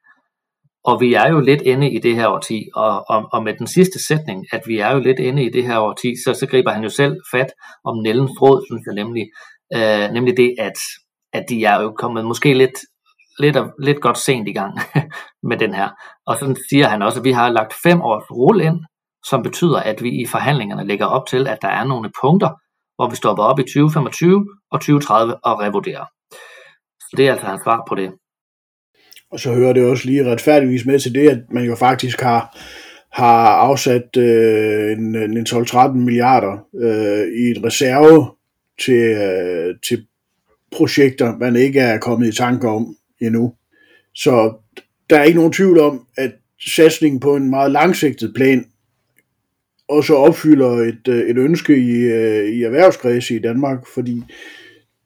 [0.84, 3.66] Og vi er jo lidt inde i det her årti, og, og, og med den
[3.66, 6.70] sidste sætning, at vi er jo lidt inde i det her årti, så, så griber
[6.70, 7.52] han jo selv fat
[7.84, 9.26] om Nellens råd, synes jeg nemlig,
[9.74, 10.78] øh, nemlig det, at
[11.32, 12.78] at de er jo kommet måske lidt,
[13.38, 14.78] lidt, lidt godt sent i gang
[15.48, 15.88] med den her.
[16.26, 18.80] Og så siger han også, at vi har lagt fem års rull ind,
[19.28, 22.50] som betyder, at vi i forhandlingerne lægger op til, at der er nogle punkter,
[22.96, 26.04] hvor vi stopper op i 2025 og 2030 og revurderer.
[27.00, 28.12] Så det er altså hans svar på det.
[29.32, 32.58] Og så hører det også lige retfærdigvis med til det, at man jo faktisk har,
[33.12, 38.30] har afsat øh, en, en 12-13 milliarder øh, i et reserve
[38.84, 40.06] til, øh, til
[40.72, 43.52] projekter, man ikke er kommet i tanke om endnu.
[44.14, 44.54] Så
[45.10, 46.32] der er ikke nogen tvivl om, at
[46.76, 48.64] satsningen på en meget langsigtet plan
[49.88, 54.22] også opfylder et, øh, et ønske i, øh, i erhvervskredse i Danmark, fordi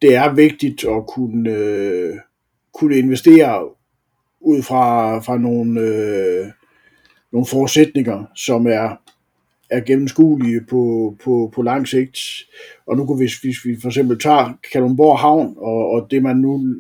[0.03, 2.15] det er vigtigt at kunne, øh,
[2.75, 3.69] kunne investere
[4.41, 6.47] ud fra, fra nogle, øh,
[7.33, 9.06] nogle forudsætninger, som er
[9.71, 12.19] er gennemskuelige på, på, på lang sigt.
[12.87, 16.37] Og nu kunne vi, hvis vi for eksempel tager Kalundborg Havn, og, og det man
[16.37, 16.75] nu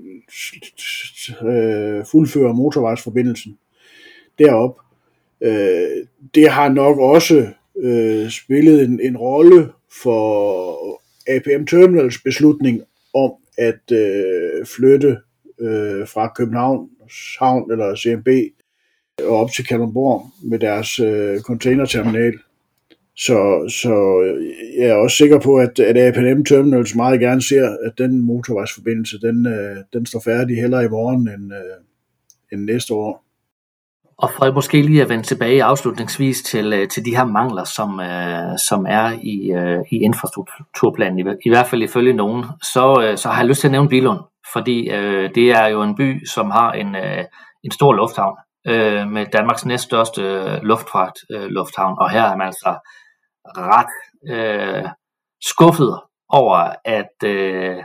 [1.42, 3.58] øh, fuldfører motorvejsforbindelsen
[4.38, 4.78] derop,
[5.40, 7.46] øh, det har nok også
[7.82, 9.68] øh, spillet en, en rolle
[10.02, 10.76] for
[11.28, 12.82] APM Terminals beslutning
[13.14, 15.18] om at øh, flytte
[15.60, 16.88] øh, fra København
[17.38, 18.28] Havn eller CMB
[19.22, 22.34] og op til Kalundborg med deres øh, containerterminal.
[23.18, 23.38] Så,
[23.82, 23.94] så
[24.78, 29.20] jeg er også sikker på, at, at APM Terminals meget gerne ser, at den motorvejsforbindelse,
[29.20, 31.76] den, øh, den står færdig heller i morgen end, øh,
[32.52, 33.22] end næste år.
[34.18, 38.00] Og for måske lige at vende tilbage afslutningsvis til, øh, til de her mangler, som,
[38.68, 39.36] som er i,
[39.90, 43.72] i infrastrukturplanen, i, i hvert fald ifølge nogen, så, så har jeg lyst til at
[43.72, 44.20] nævne Bilund,
[44.52, 47.24] fordi øh, det er jo en by, som har en, øh,
[47.64, 50.22] en stor lufthavn øh, med Danmarks næststørste
[50.62, 52.70] luftfart øh, lufthavn, og her er man altså
[53.56, 53.94] ret
[54.34, 54.88] øh,
[55.42, 57.76] skuffet over, at, øh,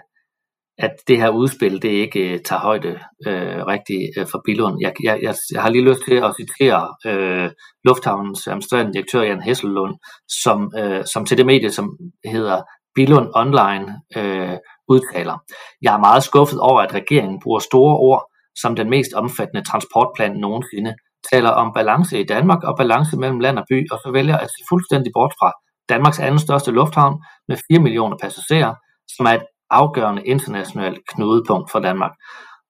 [0.78, 4.78] at det her udspil det ikke øh, tager højde øh, rigtigt øh, for Billund.
[4.82, 7.52] Jeg, jeg, jeg, jeg har lige lyst til at citere øh,
[7.84, 9.96] Lufthavnens administrerende direktør Jan Hesselund,
[10.44, 12.62] som, øh, som til det medie, som hedder
[12.96, 15.38] Billund Online, øh, udtaler.
[15.82, 20.32] Jeg er meget skuffet over, at regeringen bruger store ord som den mest omfattende transportplan
[20.32, 20.96] nogensinde
[21.32, 24.50] taler om balance i Danmark og balance mellem land og by, og så vælger at
[24.50, 25.52] se fuldstændig bort fra
[25.90, 27.16] Danmarks anden største lufthavn
[27.48, 28.74] med 4 millioner passagerer,
[29.16, 32.12] som er et afgørende internationalt knudepunkt for Danmark.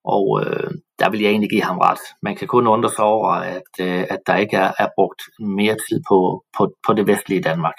[0.06, 2.00] Og øh, der vil jeg egentlig give ham ret.
[2.22, 5.76] Man kan kun undre sig over, at, øh, at der ikke er, er brugt mere
[5.90, 7.76] tid på, på, på det vestlige Danmark.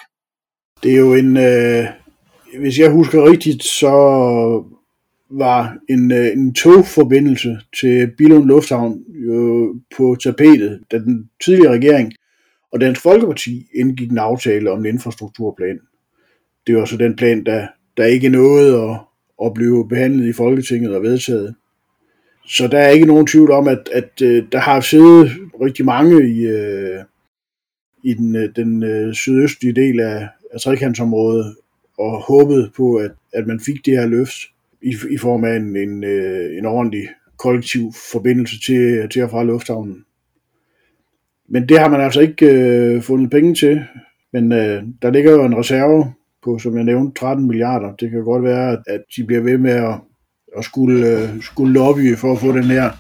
[0.83, 1.85] Det er jo en, øh,
[2.61, 3.93] hvis jeg husker rigtigt, så
[5.33, 12.13] var en, øh, en togforbindelse til Billund Lufthavn jo på tapetet, da den tidligere regering
[12.73, 15.81] og Dansk Folkeparti indgik en aftale om en infrastrukturplan.
[16.67, 17.67] Det var så den plan, der,
[17.97, 18.99] der ikke nåede at,
[19.45, 21.55] at blive behandlet i Folketinget og vedtaget.
[22.47, 26.29] Så der er ikke nogen tvivl om, at, at øh, der har siddet rigtig mange
[26.29, 27.01] i, øh,
[28.05, 31.57] i den, øh, den øh, sydøstlige del af, af trekantsområdet
[31.99, 34.39] og håbet på, at, at man fik det her løft
[34.83, 39.45] i, i form af en, en, øh, en ordentlig kollektiv forbindelse til, til og fra
[39.45, 40.05] lufthavnen.
[41.49, 43.85] Men det har man altså ikke øh, fundet penge til.
[44.33, 46.13] Men øh, der ligger jo en reserve
[46.45, 47.97] på, som jeg nævnte, 13 milliarder.
[47.97, 49.95] Det kan godt være, at de bliver ved med at,
[50.57, 52.91] at skulle, øh, skulle lobby for at få den her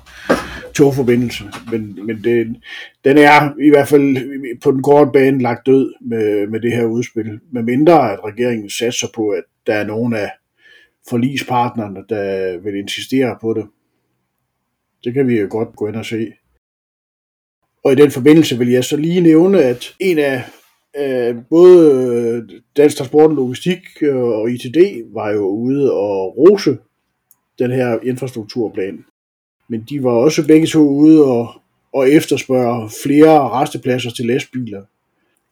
[0.75, 1.45] togforbindelse.
[1.71, 2.57] Men, men det,
[3.05, 4.17] den er i hvert fald
[4.61, 7.41] på den korte bane lagt død med, med det her udspil.
[7.53, 10.31] Med mindre at regeringen satser på, at der er nogen af
[11.09, 13.67] forlispartnerne, der vil insistere på det.
[15.05, 16.33] Det kan vi jo godt gå ind og se.
[17.85, 20.45] Og i den forbindelse vil jeg så lige nævne, at en af
[20.97, 24.79] øh, både Dansk Transport og Logistik øh, og ITD
[25.15, 26.79] var jo ude og rose
[27.59, 29.05] den her infrastrukturplan.
[29.69, 31.49] Men de var også begge to ude og,
[31.95, 34.83] og efterspørge flere restepladser til lastbiler.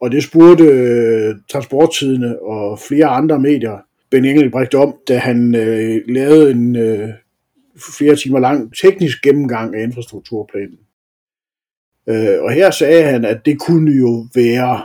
[0.01, 3.77] Og det spurgte øh, transporttidene og flere andre medier
[4.11, 7.09] Ben Engelbrecht om, da han øh, lavede en øh,
[7.97, 10.79] flere timer lang teknisk gennemgang af infrastrukturplanen.
[12.09, 14.83] Øh, og her sagde han, at det kunne jo være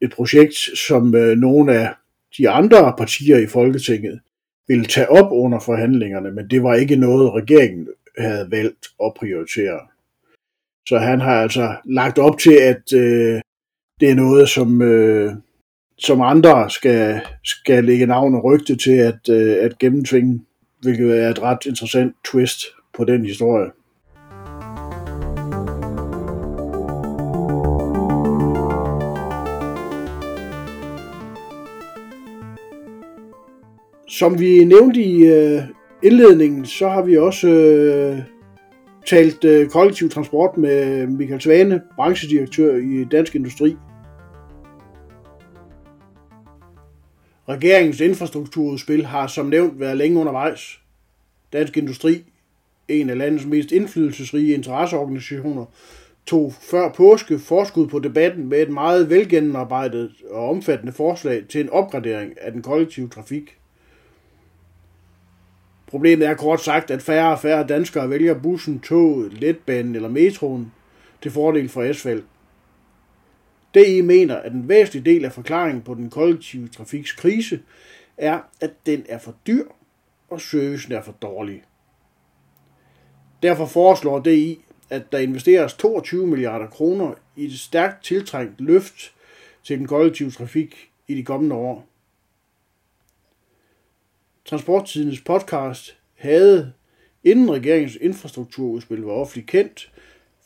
[0.00, 0.54] et projekt,
[0.88, 1.94] som øh, nogle af
[2.38, 4.20] de andre partier i Folketinget
[4.68, 9.80] ville tage op under forhandlingerne, men det var ikke noget, regeringen havde valgt at prioritere.
[10.86, 13.40] Så han har altså lagt op til, at øh,
[14.00, 15.34] det er noget, som, øh,
[16.00, 20.40] som andre skal, skal lægge navn og rygte til at, øh, at gennemtvinge,
[20.82, 22.60] hvilket er et ret interessant twist
[22.96, 23.70] på den historie.
[34.08, 35.62] Som vi nævnte i øh,
[36.02, 38.18] indledningen, så har vi også øh,
[39.06, 43.76] talt øh, kollektiv transport med Michael Svane, branchedirektør i Dansk Industri.
[47.50, 50.80] Regeringens infrastrukturudspil har som nævnt været længe undervejs.
[51.52, 52.24] Dansk Industri,
[52.88, 55.64] en af landets mest indflydelsesrige interesseorganisationer,
[56.26, 61.70] tog før påske forskud på debatten med et meget velgennemarbejdet og omfattende forslag til en
[61.70, 63.58] opgradering af den kollektive trafik.
[65.86, 70.72] Problemet er kort sagt, at færre og færre danskere vælger bussen, toget, letbanen eller metroen
[71.22, 72.24] til fordel for asfalt.
[73.74, 77.60] DI mener, at en væsentlig del af forklaringen på den kollektive trafiks krise
[78.16, 79.64] er, at den er for dyr,
[80.28, 81.64] og servicen er for dårlig.
[83.42, 89.14] Derfor foreslår DI, at der investeres 22 milliarder kroner i et stærkt tiltrængt løft
[89.64, 91.86] til den kollektive trafik i de kommende år.
[94.44, 96.72] Transporttidens podcast havde,
[97.24, 99.92] inden regeringens infrastrukturudspil var offentligt kendt,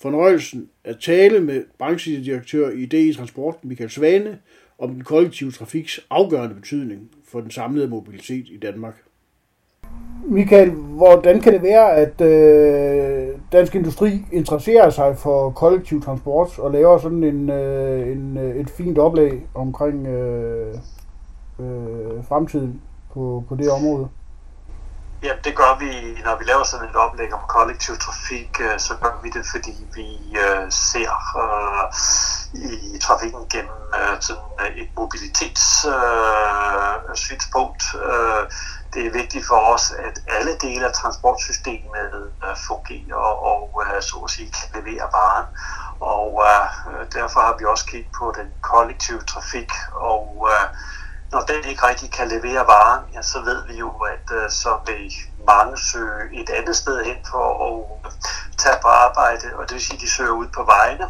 [0.04, 4.38] fornøjelsen at tale med branchedirektør i DI Transport, Michael Svane,
[4.78, 8.94] om den kollektive trafiks afgørende betydning for den samlede mobilitet i Danmark.
[10.24, 16.72] Michael, hvordan kan det være, at øh, Dansk Industri interesserer sig for kollektiv transport og
[16.72, 20.74] laver sådan en, øh, en, øh, et fint oplæg omkring øh,
[21.60, 22.80] øh, fremtiden
[23.12, 24.08] på, på det område?
[25.24, 28.94] Jamen det gør vi, når vi laver sådan et oplæg om kollektiv trafik, øh, så
[29.02, 31.84] gør vi det, fordi vi øh, ser øh,
[32.94, 37.82] i trafikken gennem øh, sådan øh, et mobilitetssynspunkt.
[37.94, 38.42] Øh, øh,
[38.94, 43.16] det er vigtigt for os, at alle dele af transportsystemet øh, fungerer
[43.52, 45.46] og øh, så at sige kan levere varen.
[46.00, 46.66] Og øh,
[47.12, 50.68] derfor har vi også kigget på den kollektive trafik og øh,
[51.34, 54.72] når den ikke rigtig kan levere varen, ja, så ved vi jo, at øh, så
[54.86, 55.12] vil
[55.46, 58.12] mange søge et andet sted hen for at
[58.58, 61.06] tage på arbejde, og det vil sige, at de søger ud på vejene.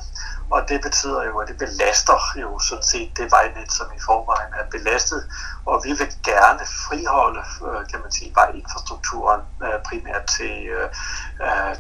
[0.51, 4.53] Og det betyder jo, at det belaster jo sådan set det vejnet, som i forvejen
[4.61, 5.21] er belastet.
[5.67, 10.89] Og vi vil gerne friholde, øh, kan man sige, bare infrastrukturen øh, primært til øh,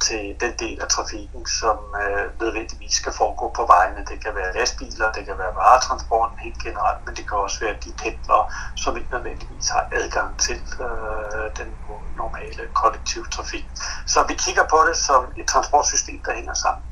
[0.07, 1.78] til den del af trafikken, som
[2.41, 4.01] nødvendigvis skal foregå på vejene.
[4.11, 7.76] Det kan være lastbiler, det kan være varetransporten helt generelt, men det kan også være
[7.85, 8.45] de pendlere,
[8.76, 10.59] som ikke nødvendigvis har adgang til
[11.59, 11.68] den
[12.16, 13.66] normale kollektiv trafik.
[14.07, 16.85] Så vi kigger på det som et transportsystem, der hænger sammen.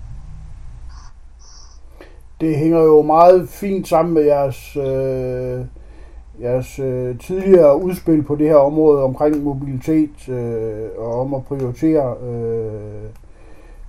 [2.41, 5.82] Det hænger jo meget fint sammen med jeres øh
[6.63, 12.15] jeres øh, tidligere udspil på det her område omkring mobilitet øh, og om at prioritere
[12.27, 13.03] øh,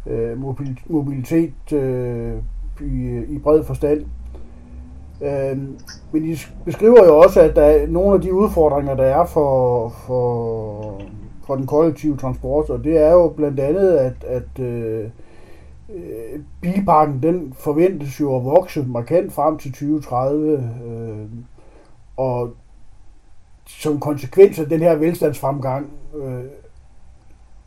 [0.07, 2.33] øh, mobil, mobilitet øh,
[2.81, 4.05] i, i bred forstand.
[5.21, 5.57] Øh,
[6.11, 9.89] men I beskriver jo også, at der er nogle af de udfordringer, der er for,
[9.89, 11.01] for,
[11.45, 15.03] for den kollektive transport, og det er jo blandt andet, at, at øh,
[15.89, 20.71] øh bilparken den forventes jo at vokse markant frem til 2030.
[20.87, 21.27] Øh,
[22.17, 22.53] og
[23.67, 26.43] som konsekvens af den her velstandsfremgang, øh,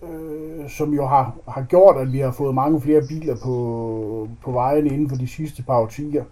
[0.02, 4.50] øh, som jo har, har gjort, at vi har fået mange flere biler på, på
[4.50, 6.24] vejen inden for de sidste par årtier,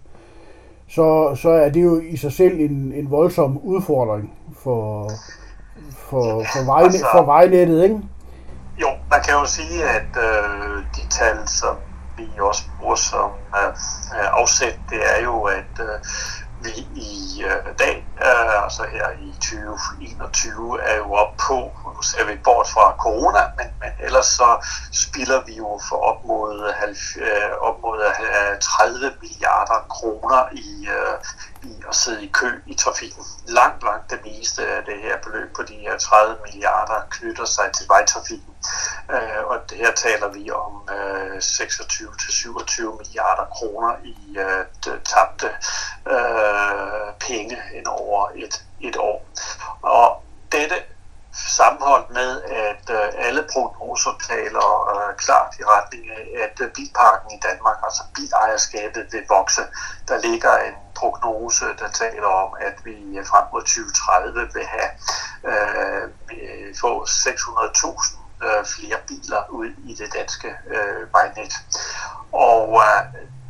[0.87, 5.09] så, så er det jo i sig selv en, en voldsom udfordring for,
[5.91, 8.01] for, for, vejne, altså, for vejnettet, ikke?
[8.81, 11.75] Jo, man kan jo sige, at øh, de tal, som
[12.17, 15.99] vi også bruger som øh, afsæt, det er jo, at øh,
[16.65, 22.25] vi i øh, dag, øh, altså her i 2021, er jo op på, nu ser
[22.25, 24.49] vi bort fra corona, men, men ellers så
[24.91, 26.73] spilder vi jo for op mod,
[27.17, 31.15] øh, op mod øh, 30 milliarder kroner i, øh,
[31.65, 33.23] i at sidde i kø i trafikken.
[33.47, 37.71] Langt, langt det meste af det her beløb på de her 30 milliarder knytter sig
[37.71, 38.53] til vejtrafikken.
[39.11, 44.65] Øh, og det her taler vi om øh, 26-27 milliarder kroner i øh,
[45.05, 45.49] tabte
[46.07, 49.25] øh, penge ind over et, et år.
[49.81, 50.75] Og dette
[51.35, 57.31] sammenholdt med, at øh, alle prognoser taler øh, klart i retning af, at øh, bilparken
[57.31, 59.61] i Danmark, altså bilejerskabet, vil vokse.
[60.07, 64.89] Der ligger en prognose, der taler om, at vi øh, frem mod 2030 vil have
[65.51, 66.03] øh,
[66.81, 71.53] få 600.000 øh, flere biler ud i det danske øh, vejnet.
[72.31, 73.01] Og øh,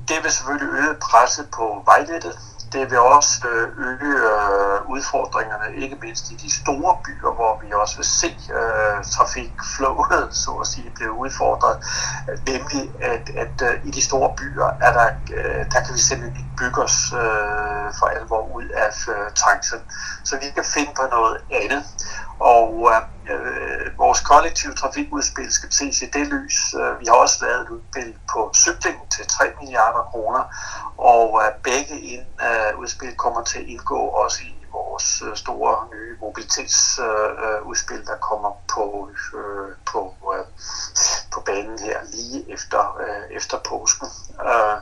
[0.08, 2.40] det vil selvfølgelig øge presset på vejnettet.
[2.74, 7.72] Det vil også øh, øge øh, udfordringerne, ikke mindst i de store byer, hvor vi
[7.74, 11.78] også vil se øh, trafikflowet, så at sige, blive udfordret.
[12.48, 15.08] Nemlig, at, at øh, i de store byer, er der,
[15.74, 19.80] der kan vi simpelthen ikke bygge os øh, for alvor ud af øh, trængsel.
[20.24, 21.84] Så vi kan finde på noget andet.
[22.40, 23.02] Og øh,
[23.34, 26.58] øh, vores kollektive trafikudspil skal ses i det lys.
[26.80, 30.44] Øh, vi har også lavet et udspil på cykling til 3 milliarder kroner,
[30.98, 35.88] og øh, begge ind, øh, udspil kommer til at indgå også i vores øh, store
[35.94, 40.02] nye mobilitetsudspil, øh, øh, der kommer på, øh, på,
[40.34, 40.46] øh,
[41.34, 44.08] på banen her lige efter, øh, efter påsken.
[44.50, 44.78] Øh,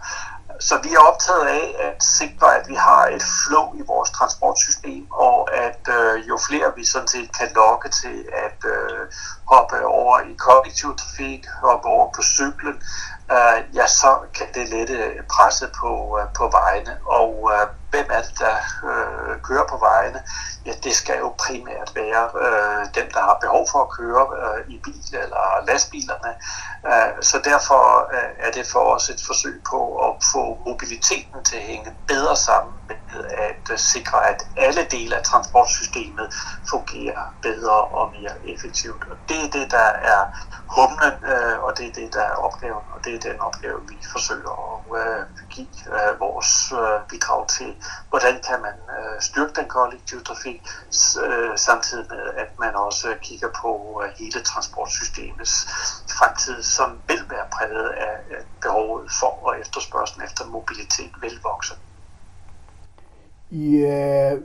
[0.60, 5.12] så vi er optaget af at sikre, at vi har et flow i vores transportsystem,
[5.12, 9.00] og at øh, jo flere vi sådan set kan lokke til at øh,
[9.46, 12.82] hoppe over i kollektiv trafik, hoppe over på cyklen,
[13.32, 14.98] øh, ja, så kan det lette
[15.34, 16.98] presset på, øh, på vejene.
[17.06, 18.56] Og øh, hvem er det, der
[18.90, 20.20] øh, kører på vejene?
[20.66, 24.74] Ja, det skal jo primært være øh, dem, der har behov for at køre øh,
[24.74, 26.32] i bil eller lastbilerne.
[26.90, 27.82] Øh, så derfor
[28.16, 32.36] øh, er det for os et forsøg på at få mobiliteten til at hænge bedre
[32.36, 36.28] sammen med at øh, sikre, at alle dele af transportsystemet
[36.70, 39.04] fungerer bedre og mere effektivt.
[39.12, 40.22] Og det er det, der er
[40.78, 43.98] humlen, øh, og det er det, der er opgaven, og det er den opgave, vi
[44.12, 45.26] forsøger at øh,
[45.56, 46.52] give øh, vores
[46.82, 47.70] øh, bidrag til
[48.10, 50.60] hvordan kan man øh, styrke den kollektive trafik,
[51.26, 53.72] øh, samtidig med, at man også kigger på
[54.04, 55.56] øh, hele transportsystemets
[56.18, 61.74] fremtid, som vil være præget af at behovet for og efterspørgselen efter mobilitet vil vokse.
[63.50, 64.42] I øh,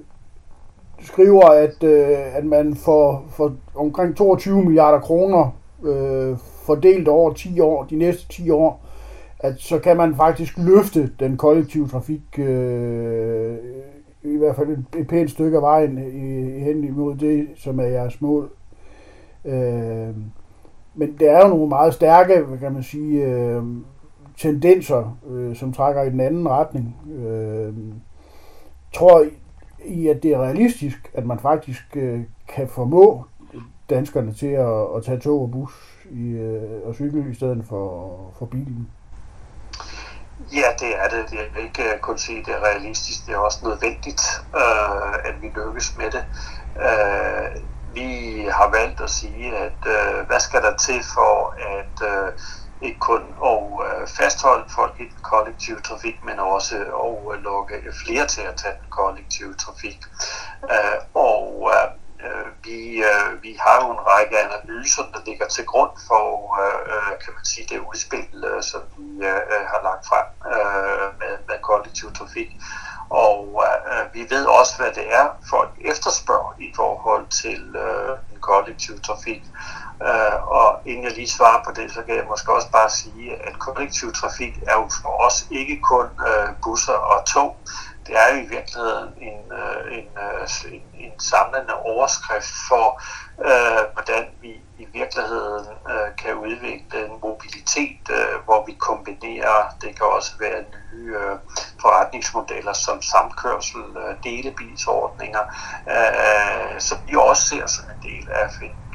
[1.00, 5.50] skriver, at, øh, at man får, for omkring 22 milliarder kroner
[5.84, 6.36] øh,
[6.66, 8.84] fordelt over 10 år, de næste 10 år,
[9.40, 13.56] at så kan man faktisk løfte den kollektive trafik øh,
[14.22, 17.84] i hvert fald et, et pænt stykke af vejen i, hen imod det, som er
[17.84, 18.50] jeres mål.
[19.44, 20.14] Øh,
[20.94, 23.62] men det er jo nogle meget stærke, hvad kan man sige, øh,
[24.36, 26.96] tendenser, øh, som trækker i den anden retning.
[27.18, 27.74] Øh,
[28.94, 29.24] tror
[29.84, 33.24] I, at det er realistisk, at man faktisk øh, kan formå
[33.90, 38.16] danskerne til at, at tage tog og bus i, øh, og cykle i stedet for,
[38.38, 38.88] for bilen?
[40.38, 41.32] Ja, det er det.
[41.32, 43.26] Jeg vil ikke øh, kun sige, at det er realistisk.
[43.26, 44.22] Det er også nødvendigt,
[44.56, 46.24] øh, at vi lykkes med det.
[46.86, 47.46] Øh,
[47.94, 48.10] vi
[48.52, 52.32] har valgt at sige, at øh, hvad skal der til for at øh,
[52.80, 57.74] ikke kun at øh, fastholde folk i den kollektive trafik, men også at øh, lukke
[58.04, 60.00] flere til at tage den kollektive trafik.
[60.70, 61.88] Øh, og øh,
[62.24, 66.24] Øh, vi, øh, vi har jo en række analyser, der ligger til grund for,
[66.62, 70.26] øh, øh kan man sige, det udspil, øh, som vi øh, øh, har lagt frem
[70.52, 72.50] øh, med, med kollektiv trafik.
[73.10, 78.40] Og øh, vi ved også, hvad det er, folk efterspørger i forhold til øh, den
[78.40, 79.42] kollektive trafik.
[80.02, 83.46] Øh, og inden jeg lige svarer på det, så kan jeg måske også bare sige,
[83.46, 87.56] at kollektiv trafik er jo for os ikke kun øh, busser og tog.
[88.08, 93.02] Det er jo i virkeligheden en, øh, en, øh, en, en samlende overskrift for,
[93.48, 99.96] øh, hvordan vi i virkeligheden øh, kan udvikle en mobilitet, øh, hvor vi kombinerer, det
[99.96, 101.36] kan også være nye øh,
[101.80, 105.44] forretningsmodeller som samkørsel, øh, delebilsordninger,
[105.94, 108.48] øh, som vi også ser som en del af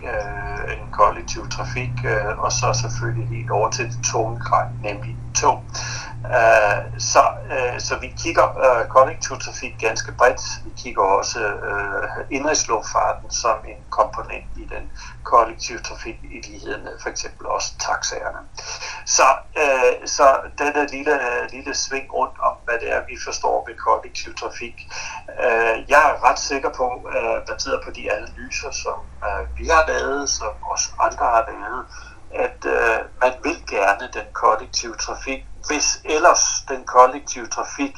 [0.03, 5.15] øh, en kollektiv trafik, øh, og så selvfølgelig helt over til det tunge grej, nemlig
[5.35, 5.63] tog.
[6.25, 10.41] Øh, så, uh, så vi kigger øh, uh, kollektiv trafik ganske bredt.
[10.65, 14.91] Vi kigger også uh, indrigsluftfarten som en komponent i den
[15.23, 18.41] kollektive trafik i lighed med for eksempel også taxaerne.
[19.05, 19.27] Så,
[19.63, 20.25] uh, så
[20.57, 21.19] denne lille,
[21.51, 24.75] lille sving rundt om, hvad det er, vi forstår ved kollektiv trafik.
[25.27, 29.83] Uh, jeg er ret sikker på, uh, baseret på de analyser, som uh, vi har
[29.87, 31.85] lavet, som også andre har lavet,
[32.35, 37.95] at øh, man vil gerne den kollektive trafik, hvis ellers den kollektive trafik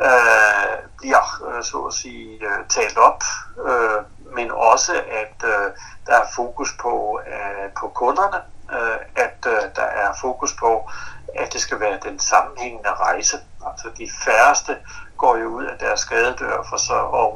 [0.00, 3.22] øh, bliver, øh, så at sige, øh, talt op,
[3.68, 4.02] øh,
[4.34, 5.70] men også at øh,
[6.06, 8.40] der er fokus på, øh, på kunderne,
[8.72, 10.90] øh, at øh, der er fokus på,
[11.34, 13.36] at det skal være den sammenhængende rejse.
[13.66, 14.76] Altså de færreste
[15.22, 17.32] går jo ud af deres skadedør for så at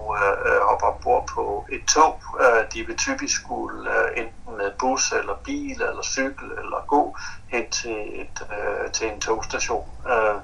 [0.48, 2.12] øh, hoppe ombord på et tog.
[2.42, 7.02] Øh, de vil typisk skulle øh, enten med bus eller bil eller cykel eller gå
[7.52, 9.88] hen til, et, øh, til en togstation.
[10.12, 10.36] Øh,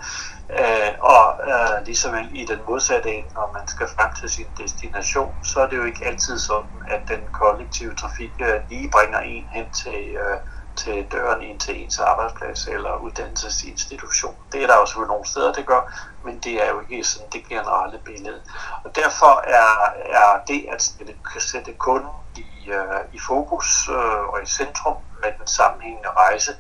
[0.61, 5.35] øh, og øh, ligesom i den modsatte ende, når man skal frem til sin destination,
[5.45, 9.47] så er det jo ikke altid sådan, at den kollektive trafik øh, lige bringer en
[9.55, 10.39] hen til øh,
[10.77, 14.37] til døren ind til ens arbejdsplads eller uddannelsesinstitution.
[14.53, 15.93] Det er der jo selvfølgelig nogle steder, det gør,
[16.25, 18.43] men det er jo ikke sådan det generelle billede.
[18.85, 19.93] Og derfor er,
[20.23, 25.33] er det at sætte, sætte kunden i, uh, i fokus uh, og i centrum med
[25.39, 26.53] den sammenhængende rejse,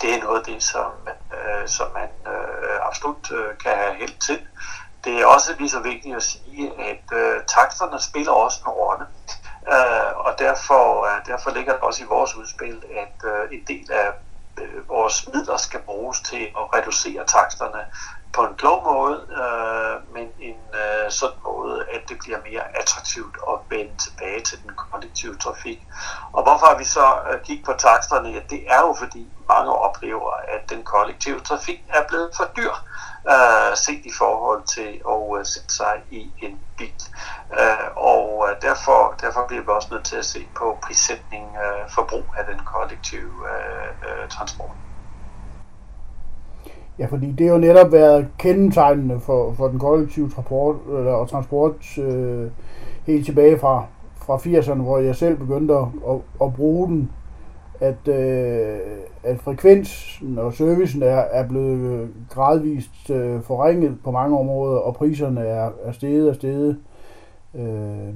[0.00, 4.18] det er noget af det, som, uh, som man uh, absolut uh, kan have held
[4.18, 4.40] til.
[5.04, 9.06] Det er også lige så vigtigt at sige, at uh, taksterne spiller også en rolle.
[9.68, 13.92] Øh, og derfor, øh, derfor ligger det også i vores udspil, at øh, en del
[13.92, 14.08] af
[14.60, 17.84] øh, vores midler skal bruges til at reducere taksterne
[18.32, 23.36] på en klog måde, øh, men en øh, sådan måde, at det bliver mere attraktivt
[23.48, 25.86] at vende tilbage til den kollektive trafik.
[26.32, 28.28] Og hvorfor har vi så øh, kigget på taksterne?
[28.28, 32.72] Ja, det er jo fordi mange oplever, at den kollektive trafik er blevet for dyr
[32.72, 32.89] øh,
[33.28, 37.00] Øh, set i forhold til at uh, sætte sig i en bil.
[37.52, 41.90] Øh, og uh, derfor, derfor bliver vi også nødt til at se på prissætning uh,
[41.90, 44.76] for brug af den kollektive uh, transport.
[46.98, 51.28] Ja, fordi det har jo netop været kendetegnende for, for den kollektive transport, eller, og
[51.28, 52.50] transport øh,
[53.06, 53.84] helt tilbage fra,
[54.16, 57.10] fra 80'erne, hvor jeg selv begyndte at, at, at bruge den
[57.80, 58.78] at, øh,
[59.22, 65.40] at frekvensen og servicen er, er blevet gradvist øh, forringet på mange områder, og priserne
[65.40, 66.80] er, er steget og steget.
[67.54, 68.14] Øh,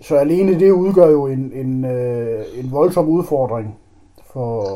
[0.00, 3.78] så alene det udgør jo en, en, øh, en voldsom udfordring
[4.32, 4.66] for,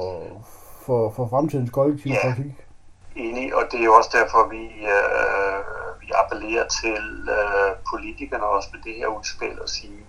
[0.82, 2.28] for, for fremtidens kollektive ja.
[2.28, 2.52] trafik.
[3.16, 4.64] Enig, og det er jo også derfor, vi,
[4.94, 5.58] øh,
[6.00, 10.00] vi appellerer til øh, politikerne også med det her udspil og sige,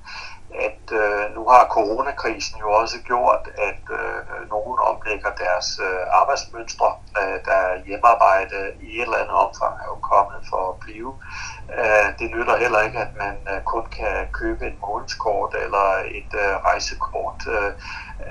[0.56, 6.89] at øh, nu har coronakrisen jo også gjort, at øh, nogen omlægger deres øh, arbejdsmønstre.
[7.20, 11.12] Øh, der hjemmearbejde i et eller andet omfang er jo kommet for at blive.
[11.80, 15.88] Øh, det nytter heller ikke, at man øh, kun kan købe et månedskort eller
[16.20, 17.72] et øh, rejsekort øh,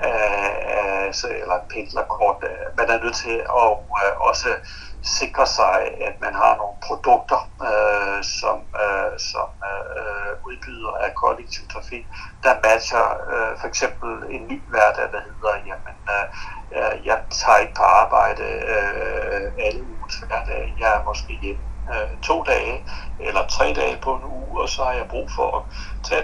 [0.05, 2.39] øh, altså, eller et pendlerkort.
[2.43, 4.49] Øh, man er nødt til at øh, også
[5.03, 5.77] sikre sig,
[6.07, 12.05] at man har nogle produkter, øh, som, øh, som øh, udbyder af kollektiv trafik,
[12.43, 16.25] der matcher øh, for eksempel en ny hverdag, der hedder, jamen, øh,
[16.77, 22.21] øh, jeg tager ikke på arbejde øh, alle ugens hverdag, jeg er måske hjemme øh,
[22.21, 22.85] to dage
[23.19, 25.63] eller tre dage på en uge, og så har jeg brug for at
[26.03, 26.23] tage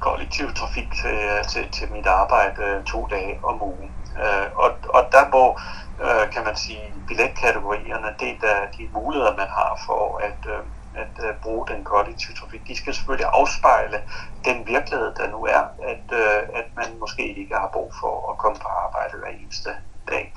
[0.00, 3.90] kollektiv trafik til, øh, til, til mit arbejde øh, to dage om ugen.
[4.24, 5.58] Øh, og, og der må
[6.00, 10.62] øh, kan man sige, billetkategorierne, det er de muligheder, man har for at, øh,
[10.94, 12.68] at øh, bruge den kollektive trafik.
[12.68, 13.98] De skal selvfølgelig afspejle
[14.44, 18.38] den virkelighed, der nu er, at, øh, at man måske ikke har brug for at
[18.38, 19.70] komme på arbejde hver eneste
[20.08, 20.34] dag.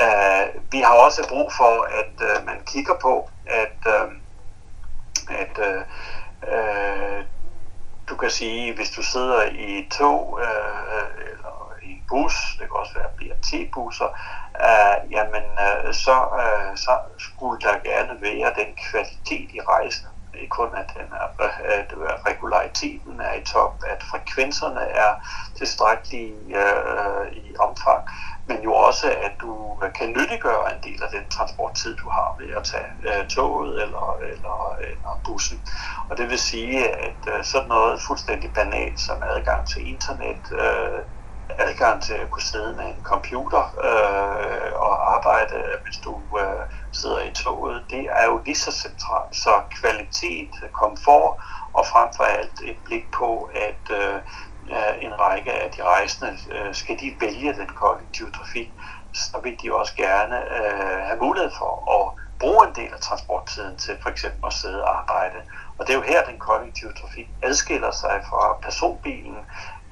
[0.00, 4.08] Øh, vi har også brug for, at øh, man kigger på, at, øh,
[5.28, 5.82] at øh,
[6.52, 7.24] øh
[8.08, 11.33] du kan sige, hvis du sidder i et tog øh,
[12.08, 14.10] bus, det kan også være BRT-busser,
[14.66, 20.08] øh, jamen øh, så, øh, så skulle der gerne være den kvalitet i rejsen.
[20.34, 25.12] Ikke kun at, den er, øh, at regulariteten er i top, at frekvenserne er
[25.58, 28.02] tilstrækkelige øh, i omfang,
[28.46, 32.50] men jo også, at du kan nyttiggøre en del af den transporttid, du har ved
[32.56, 35.58] at tage øh, toget eller, eller, eller bussen.
[36.08, 41.00] Og det vil sige, at øh, sådan noget fuldstændig banalt som adgang til internet, øh,
[41.58, 47.20] adgang til at kunne sidde med en computer øh, og arbejde, hvis du øh, sidder
[47.20, 49.36] i toget, det er jo lige så centralt.
[49.36, 51.34] Så kvalitet, komfort
[51.72, 54.16] og frem for alt et blik på, at øh,
[54.70, 58.68] øh, en række af de rejsende, øh, skal de vælge den kollektive trafik,
[59.14, 63.78] så vil de også gerne øh, have mulighed for at bruge en del af transporttiden
[63.78, 65.38] til for eksempel at sidde og arbejde.
[65.78, 69.36] Og det er jo her, den kollektive trafik adskiller sig fra personbilen,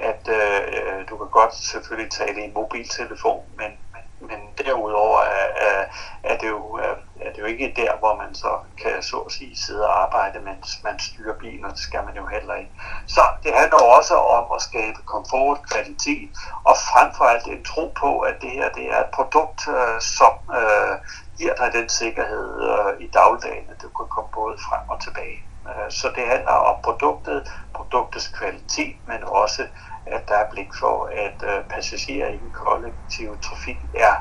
[0.03, 5.21] at øh, øh, du kan godt selvfølgelig tale i en mobiltelefon, men, men, men derudover
[5.21, 5.85] er, er,
[6.23, 9.33] er, det jo, øh, er det jo ikke der, hvor man så kan så at
[9.33, 12.73] sige sidde og arbejde, mens man styrer bilen, og det skal man jo heller ikke.
[13.07, 16.31] Så det handler også om at skabe komfort, kvalitet,
[16.65, 20.01] og frem for alt en tro på, at det her det er et produkt, øh,
[20.01, 20.95] som øh,
[21.39, 25.52] giver dig den sikkerhed øh, i dagligdagen, at du kan komme både frem og tilbage.
[25.69, 29.63] Øh, så det handler om produktet, produktets kvalitet, men også
[30.07, 34.15] at der er blik for, at øh, passagerer i den kollektive trafik er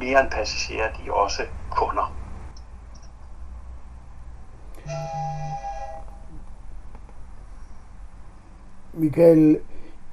[0.00, 2.14] mere end passagerer, de er også kunder.
[8.92, 9.58] Michael,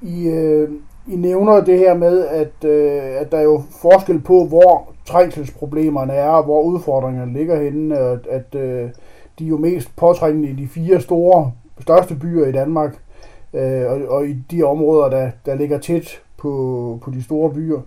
[0.00, 0.70] I, øh,
[1.06, 6.12] I nævner det her med, at, øh, at der er jo forskel på, hvor trængselsproblemerne
[6.12, 8.90] er, og hvor udfordringerne ligger henne, at, at øh,
[9.38, 12.96] de er jo mest påtrængende i de fire store, største byer i Danmark,
[13.54, 17.80] øh, og, og i de områder, der, der ligger tæt på, på de store byer.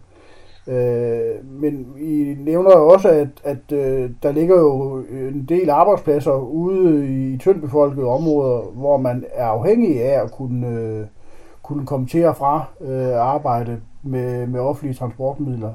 [0.67, 6.33] Øh, men I nævner jo også, at, at øh, der ligger jo en del arbejdspladser
[6.33, 11.05] ude i tyndbefolkede områder, hvor man er afhængig af at kunne, øh,
[11.63, 15.73] kunne komme til og fra øh, arbejde med, med offentlige transportmidler.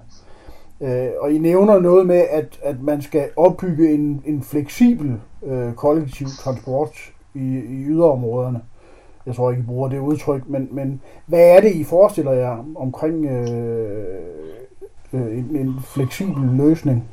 [0.80, 5.74] Øh, og I nævner noget med, at, at man skal opbygge en, en fleksibel øh,
[5.74, 6.90] kollektiv transport
[7.34, 8.62] i, i yderområderne.
[9.26, 12.64] Jeg tror ikke, I bruger det udtryk, men, men hvad er det, I forestiller jer
[12.76, 14.18] omkring øh,
[15.12, 17.08] øh, en, en fleksibel løsning?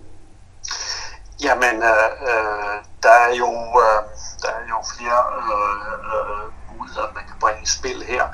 [1.44, 3.52] Jamen, øh, øh, der er jo
[3.86, 4.00] øh,
[4.42, 8.26] der er jo flere øh, øh, muligheder, man kan bringe i spil her.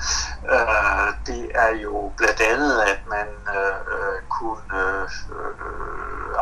[0.54, 3.28] Øh, det er jo blandt andet, at man
[3.58, 5.10] øh, kunne øh,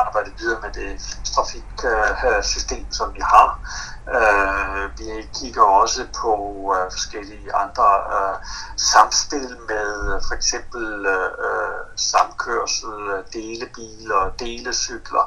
[0.06, 0.90] arbejde videre med det
[1.34, 3.48] trafiksystem, som vi har.
[4.18, 6.34] Øh, vi kigger også på
[6.76, 8.36] øh, forskellige andre øh,
[8.76, 15.24] samspil med for eksempel øh, samkørsel, delebiler, delecykler,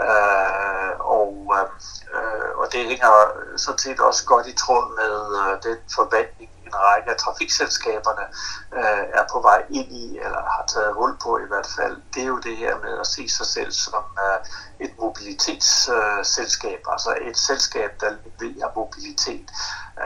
[0.00, 1.66] øh, og, øh,
[2.64, 3.12] og det hænger
[3.56, 8.26] sådan set også godt i tråd med øh, den forventning, en række af trafikselskaberne
[8.78, 12.22] øh, er på vej ind i, eller har taget hul på i hvert fald, det
[12.22, 14.38] er jo det her med at se sig selv som øh,
[14.86, 19.48] et mobilitetsselskab, øh, altså et selskab, der leverer mobilitet.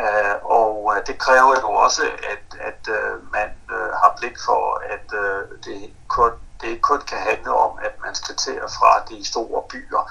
[0.00, 2.02] Øh, og øh, det kræver jo også,
[2.32, 7.00] at, at øh, man øh, har blik for, at øh, det kun det ikke kun
[7.00, 10.02] kan handle om, at man skal til og fra de store byer.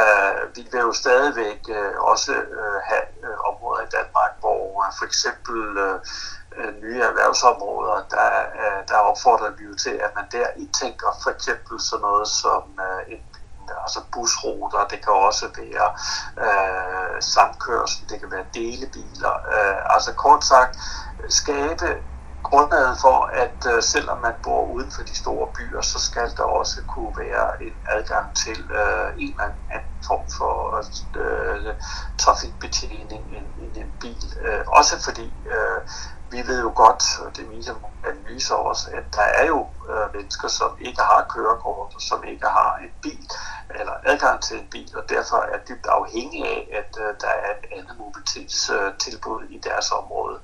[0.00, 4.92] Uh, vi vil jo stadigvæk uh, også uh, have uh, områder i Danmark, hvor uh,
[4.98, 5.98] for eksempel uh,
[6.82, 8.30] nye erhvervsområder, der,
[8.62, 10.70] uh, der opfordrer vi jo til, at man der i
[11.22, 13.20] for eksempel sådan noget som uh, en
[13.84, 15.88] altså busruter, det kan også være
[16.46, 19.34] uh, samkørsel, det kan være delebiler.
[19.54, 20.78] Uh, altså kort sagt,
[21.28, 21.88] skabe
[22.54, 26.46] grundlaget for, at øh, selvom man bor uden for de store byer, så skal der
[26.60, 29.44] også kunne være en adgang til øh, en eller
[29.76, 30.54] anden form for
[31.22, 31.74] øh,
[32.18, 34.24] trafikbetjening end, end en bil.
[34.44, 35.80] Øh, også fordi øh,
[36.30, 37.74] vi ved jo godt, og det viser
[38.06, 42.46] analyser også, at der er jo øh, mennesker, som ikke har kørekort, og som ikke
[42.46, 43.28] har en bil,
[43.70, 47.50] eller adgang til en bil, og derfor er dybt afhængige af, at øh, der er
[47.50, 50.38] et andet mobilitetstilbud øh, i deres område.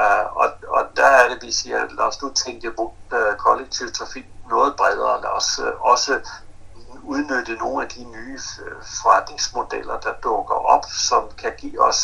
[0.00, 3.92] Øh, og, og der er det, vi siger, lad os nu tænke på øh, kollektiv
[3.92, 6.20] trafik noget bredere, lad os øh, også
[7.08, 12.00] udnytte nogle af de nye øh, forretningsmodeller, der dukker op, som kan give os,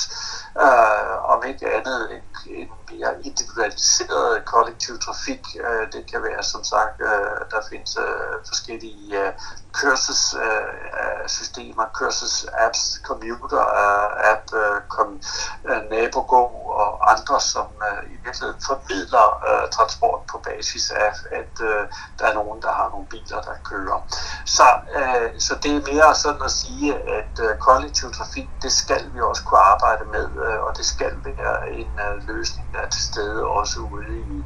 [0.67, 5.57] øh, om ikke andet, en, en mere individualiseret kollektiv trafik.
[5.67, 8.05] Øh, det kan være, som sagt, øh, der findes øh,
[8.49, 9.33] forskellige øh,
[9.73, 15.21] kørselssystemer, øh, øh kørselsapps, commuter-app, øh, øh, kom,
[15.69, 16.43] øh, nabogå
[16.83, 21.83] og andre, som øh, virkeligheden formidler øh, transport på basis af, at øh,
[22.19, 23.99] der er nogen, der har nogle biler, der kører.
[24.45, 24.67] Så,
[24.99, 29.21] øh, så det er mere sådan at sige, at øh, kollektiv trafik, det skal vi
[29.21, 33.03] også kunne arbejde med, øh, og det skal være en øh, løsning, der er til
[33.03, 34.39] stede også ude i,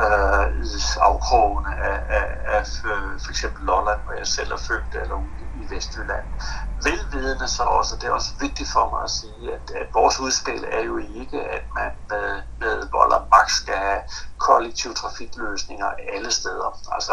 [0.00, 5.02] øh, i afkrogene af, af, af øh, for eksempel Lolland, hvor jeg selv er født,
[5.02, 6.26] eller ude i Vestjylland.
[6.82, 10.64] Velvidende så også, det er også vigtigt for mig at sige, at, at vores udspil
[10.72, 14.00] er jo ikke, at man med, Øh, med max skal have
[14.38, 16.80] kollektiv trafikløsninger alle steder.
[16.92, 17.12] Altså,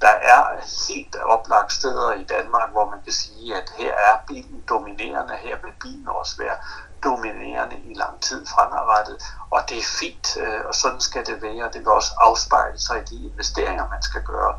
[0.00, 0.40] der er
[0.88, 5.56] helt oplagt steder i Danmark, hvor man kan sige, at her er bilen dominerende, her
[5.62, 6.56] vil bilen også være
[7.04, 9.16] dominerende i lang tid fremadrettet,
[9.50, 11.70] og det er fint, øh, og sådan skal det være.
[11.72, 14.54] Det vil også afspejle sig i de investeringer, man skal gøre.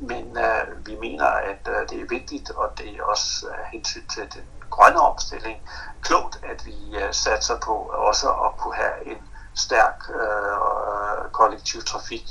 [0.00, 4.06] Men øh, vi mener, at øh, det er vigtigt, og det er også af hensyn
[4.06, 5.58] til den grønne omstilling,
[6.02, 7.74] klogt, at vi øh, satser på
[8.10, 9.18] også at kunne have en
[9.56, 10.56] stærk øh,
[10.92, 12.26] øh, kollektiv trafik,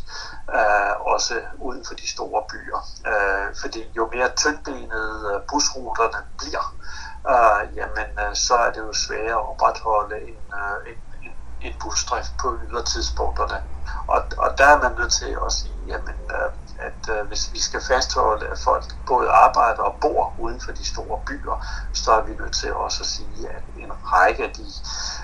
[0.55, 2.81] øh, også uden for de store byer.
[3.11, 6.65] Øh, fordi jo mere tyndbenede øh, busruterne bliver,
[7.33, 11.73] øh, jamen øh, så er det jo sværere at opretholde en, øh, en, en, en
[11.81, 13.63] busdrift på ydertidspunkterne.
[14.07, 16.49] Og, og der er man nødt til at sige, jamen, øh,
[16.79, 20.85] at øh, hvis vi skal fastholde, at folk både arbejder og bor uden for de
[20.85, 24.65] store byer, så er vi nødt til også at sige, at en række af de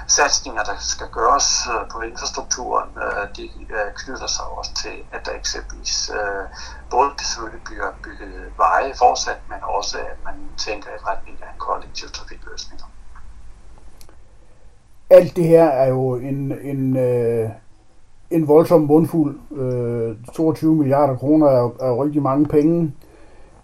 [0.08, 5.26] satsninger, der skal gøres øh, på infrastrukturen, øh, de øh, knytter sig også til, at
[5.26, 6.44] der eksempelvis øh,
[6.90, 12.10] både selvfølgelig bliver bygget veje fortsat, men også at man tænker i retning af kollektiv
[12.10, 12.86] trafikløsninger.
[15.10, 17.50] Alt det her er jo en, en øh
[18.32, 19.36] en voldsom mundfuld.
[19.56, 22.92] Øh, 22 milliarder kroner er, er jo rigtig mange penge.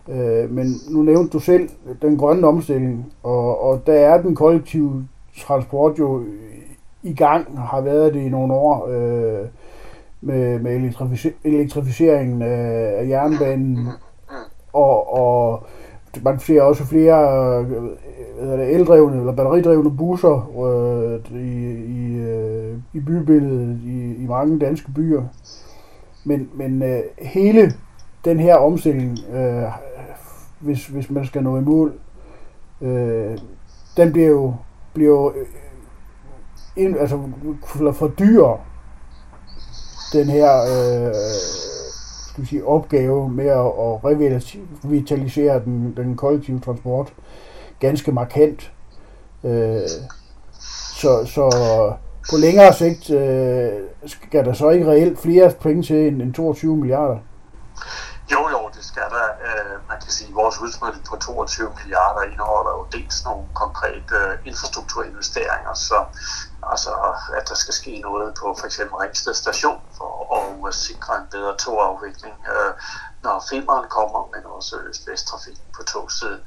[0.10, 1.70] Øh, men nu nævnte du selv
[2.02, 5.08] den grønne omstilling, og, og der er den kollektive
[5.42, 6.24] transport jo
[7.04, 9.48] i gang, har været det i nogle år, øh,
[10.22, 13.88] med, med elektrific- elektrificeringen af, af jernbanen,
[14.74, 15.64] og, og
[16.24, 17.60] man ser også flere
[18.42, 24.92] øh, eldrevne eller batteridrevne busser øh, i, i, øh, i bybilledet i, i mange danske
[24.92, 25.24] byer.
[26.24, 27.74] Men, men øh, hele
[28.26, 29.64] den her omstilling, øh,
[30.60, 31.94] hvis, hvis man skal nå i mål,
[32.82, 33.38] øh,
[33.98, 34.54] den bliver jo,
[34.94, 35.46] bliver jo øh,
[36.76, 37.20] ind, altså,
[37.94, 38.46] for dyr
[40.14, 41.14] den her øh,
[42.38, 43.94] skal vi sige, opgave med at, at
[44.86, 47.14] revitalisere den, den kollektive transport
[47.80, 48.72] ganske markant.
[49.44, 49.82] Øh,
[51.02, 51.46] så, så
[52.30, 53.72] på længere sigt øh,
[54.06, 57.18] skal der så ikke reelt flere penge til end, end 22 milliarder?
[58.32, 59.28] Jo, jo, det skal der.
[59.48, 64.16] Øh, man kan sige, at vores udspil på 22 milliarder indeholder jo dels nogle konkrete
[64.16, 65.96] øh, infrastrukturinvesteringer, så
[66.64, 66.92] altså,
[67.38, 70.18] at der skal ske noget på for eksempel Ringsted station for
[70.68, 72.74] at sikre en bedre togafvikling, øh,
[73.24, 76.42] når femeren kommer, men også øst-vest-trafikken på togsiden.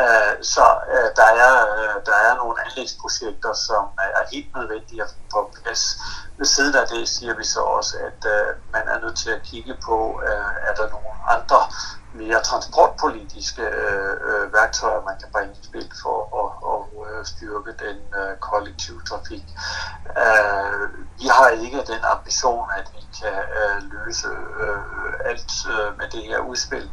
[0.00, 5.08] Øh, så øh, der er, øh, der er nogle anlægsprojekter, som er helt nødvendige at
[5.10, 5.98] få på plads.
[6.38, 8.20] Ved siden af det siger vi så også, at
[8.72, 10.20] man er nødt til at kigge på,
[10.68, 11.60] er der nogle andre
[12.22, 17.24] mere transportpolitiske øh, øh, værktøjer, man kan bringe i spil for at, at, at øh,
[17.32, 19.44] styrke den øh, kollektive trafik.
[20.24, 20.82] Øh,
[21.20, 24.28] vi har ikke den ambition, at vi kan øh, løse
[24.62, 26.90] øh, alt øh, med det her udspil,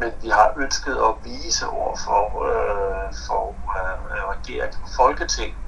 [0.00, 3.42] men vi har ønsket at vise over for, øh, for
[3.76, 3.94] øh,
[4.34, 5.58] regeringen og Folketinget,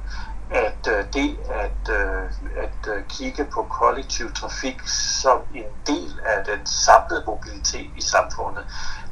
[0.50, 2.24] at øh, det at, øh,
[2.56, 8.64] at øh, kigge på kollektiv trafik som en del af den samlede mobilitet i samfundet,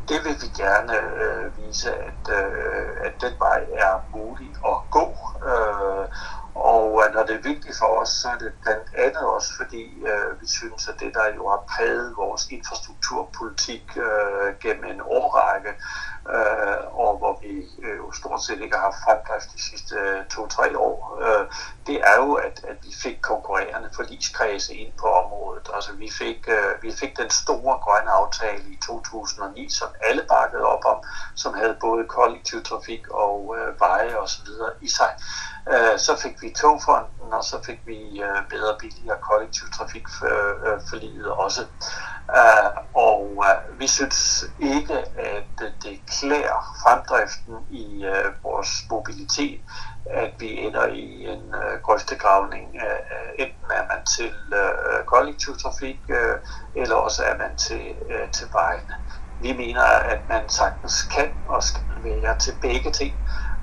[0.09, 5.17] det vil vi gerne øh, vise, at, øh, at den vej er mulig at gå.
[5.51, 6.07] Øh,
[6.59, 9.83] og øh, når det er vigtigt for os, så er det blandt andet også fordi,
[10.11, 15.73] øh, vi synes, at det, der jo har præget vores infrastrukturpolitik øh, gennem en årrække,
[16.35, 17.53] øh, og hvor vi
[17.87, 21.47] øh, jo stort set ikke har haft fremdrift de sidste øh, to-tre år, øh,
[21.87, 25.71] det er jo, at, at vi fik konkurrerende forligskredse ind på området.
[25.75, 30.65] Altså vi fik, øh, vi fik den store grønne aftale i 2009, som alle bakkede
[30.65, 30.99] op om,
[31.35, 34.49] som havde både kollektiv trafik og øh, veje osv.
[34.81, 35.13] i sig.
[35.73, 40.73] Øh, så fik vi togfonden, og så fik vi øh, bedre billigere kollektiv trafik øh,
[40.73, 41.63] øh, for, livet også.
[42.37, 45.45] Øh, og øh, vi synes ikke, at
[45.83, 49.61] det klæder fremdriften i øh, vores mobilitet,
[50.11, 52.77] at vi ender i en øh, grøftegravning.
[52.77, 56.37] Øh, øh, enten er man til øh, kollektiv trafik, øh,
[56.77, 58.95] eller også er man til, øh, til vejene.
[59.41, 63.15] Vi mener, at man sagtens kan og skal være til begge ting,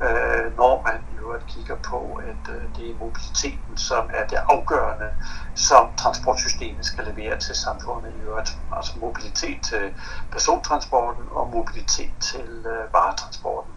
[0.01, 4.39] øh, når man i øvrigt kigger på, at øh, det er mobiliteten, som er det
[4.49, 5.09] afgørende,
[5.55, 8.51] som transportsystemet skal levere til samfundet i øvrigt.
[8.71, 9.93] Altså mobilitet til
[10.31, 13.74] persontransporten og mobilitet til øh, varetransporten.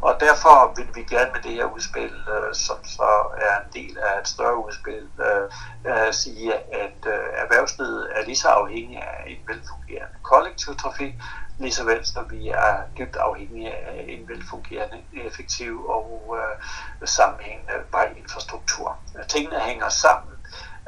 [0.00, 3.98] Og derfor vil vi gerne med det her udspil, øh, som så er en del
[3.98, 5.50] af et større udspil, øh,
[5.92, 11.14] øh, sige, at øh, erhvervslivet er lige så afhængig af en velfungerende kollektivtrafik,
[11.58, 17.72] lige så vel som vi er dybt afhængige af en velfungerende, effektiv og øh, sammenhængende
[17.92, 18.98] vejinfrastruktur.
[19.28, 20.34] Tingene hænger sammen,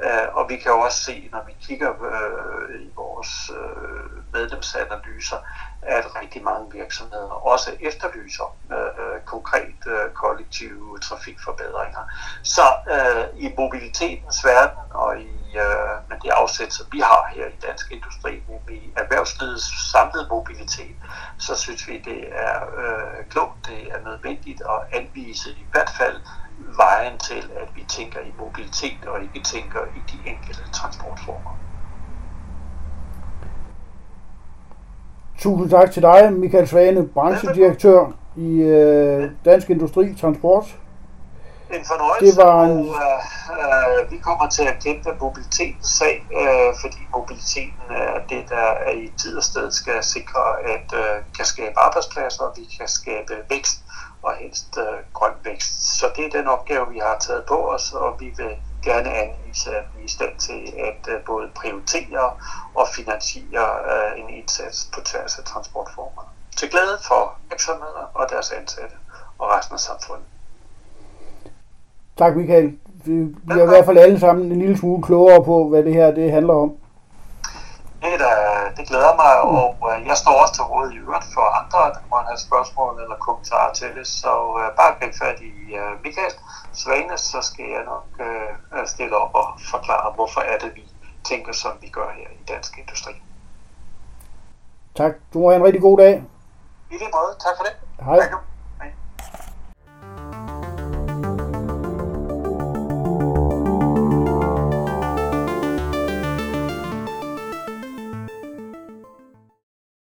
[0.02, 5.36] øh, og vi kan jo også se, når vi kigger øh, i vores øh, medlemsanalyser,
[5.82, 12.04] at rigtig mange virksomheder også efterlyser øh, konkret øh, kollektive trafikforbedringer.
[12.42, 17.46] Så øh, i mobilitetens verden og i øh, med det afsæt, som vi har her
[17.46, 20.96] i dansk industri, nemlig erhvervslivets samlede mobilitet,
[21.38, 26.20] så synes vi, det er øh, klogt, det er nødvendigt at anvise i hvert fald
[26.76, 31.59] vejen til, at vi tænker i mobilitet og ikke tænker i de enkelte transportformer.
[35.40, 40.64] Tusind tak til dig, Michael Svane, branchedirektør i øh, Dansk Industri Transport.
[41.70, 42.70] En fornøjelse, det var en...
[42.70, 48.42] og øh, øh, vi kommer til at kæmpe mobilitetens sag, øh, fordi mobiliteten er det,
[48.48, 50.42] der er i tid og sted skal sikre,
[50.74, 53.78] at øh, kan skabe arbejdspladser, og vi kan skabe vækst,
[54.22, 55.98] og helst øh, grøn vækst.
[55.98, 59.70] Så det er den opgave, vi har taget på os, og vi vil gerne anvise,
[59.70, 62.30] at vi er i stand til at uh, både prioritere
[62.74, 66.22] og finansiere uh, en indsats på tværs af transportformer.
[66.56, 68.96] Til glæde for virksomheder og deres ansatte
[69.38, 70.26] og resten af samfundet.
[72.16, 72.78] Tak Michael.
[73.04, 76.10] Vi bliver i hvert fald alle sammen en lille smule klogere på, hvad det her
[76.10, 76.79] det handler om.
[78.02, 78.34] Det, der,
[78.76, 82.02] det glæder mig, og uh, jeg står også til råd i øvrigt for andre, der
[82.10, 84.06] må have spørgsmål eller kommentarer til det.
[84.06, 86.32] Så uh, bare grib fat i uh, Michael
[86.72, 90.84] Svane, så skal jeg nok uh, stille op og forklare, hvorfor er det, vi
[91.24, 93.12] tænker, som vi gør her i Dansk Industri.
[94.96, 95.12] Tak.
[95.32, 96.24] Du må have en rigtig god dag.
[96.90, 97.32] I lige måde.
[97.40, 97.74] Tak for det.
[98.04, 98.14] Hej.
[98.14, 98.49] Hej.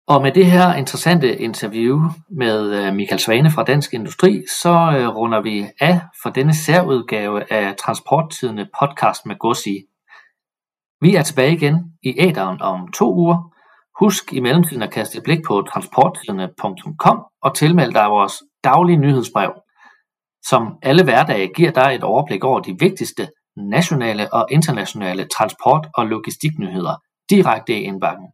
[0.08, 2.00] Og med det her interessante interview
[2.30, 7.52] med øh, Michael Svane fra Dansk Industri, så øh, runder vi af for denne særudgave
[7.52, 9.84] af Transporttidene podcast med Gossi.
[11.00, 13.54] Vi er tilbage igen i æderen om to uger.
[14.00, 19.52] Husk i mellemtiden at kaste et blik på transporttidene.com og tilmelde dig vores daglige nyhedsbrev,
[20.46, 26.06] som alle hverdage giver dig et overblik over de vigtigste nationale og internationale transport- og
[26.06, 26.94] logistiknyheder
[27.30, 28.26] direkte i indbakken.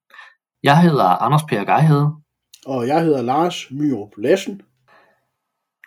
[0.65, 2.13] Jeg hedder Anders Per Geihede.
[2.67, 4.63] Og jeg hedder Lars Myrup Lassen.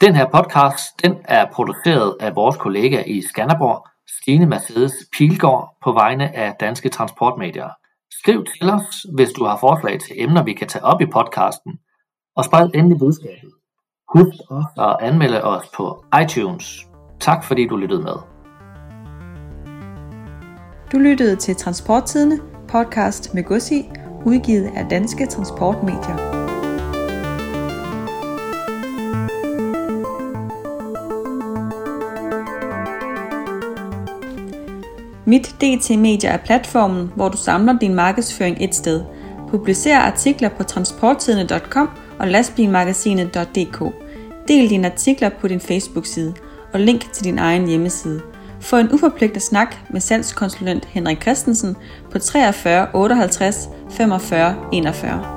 [0.02, 3.88] Den her podcast, den er produceret af vores kollega i Skanderborg,
[4.22, 7.70] Stine Mercedes Pilgaard, på vegne af Danske Transportmedier.
[8.20, 11.74] Skriv til os, hvis du har forslag til emner, vi kan tage op i podcasten,
[12.36, 13.52] og spred endelig budskabet.
[14.16, 14.38] Husk
[14.78, 16.86] at anmelde os på iTunes.
[17.20, 18.18] Tak fordi du lyttede med.
[20.92, 23.90] Du lyttede til Transporttidene, podcast med Gussi,
[24.28, 26.38] udgivet af Danske Transportmedier.
[35.26, 39.04] Mit DT Media er platformen, hvor du samler din markedsføring et sted.
[39.50, 43.84] Publicer artikler på transporttidene.com og lastbilmagasinet.dk.
[44.48, 46.34] Del dine artikler på din Facebook-side
[46.74, 48.22] og link til din egen hjemmeside.
[48.62, 51.76] Få en uforpligtet snak med salgskonsulent Henrik Christensen
[52.12, 55.37] på 43 58 45 41.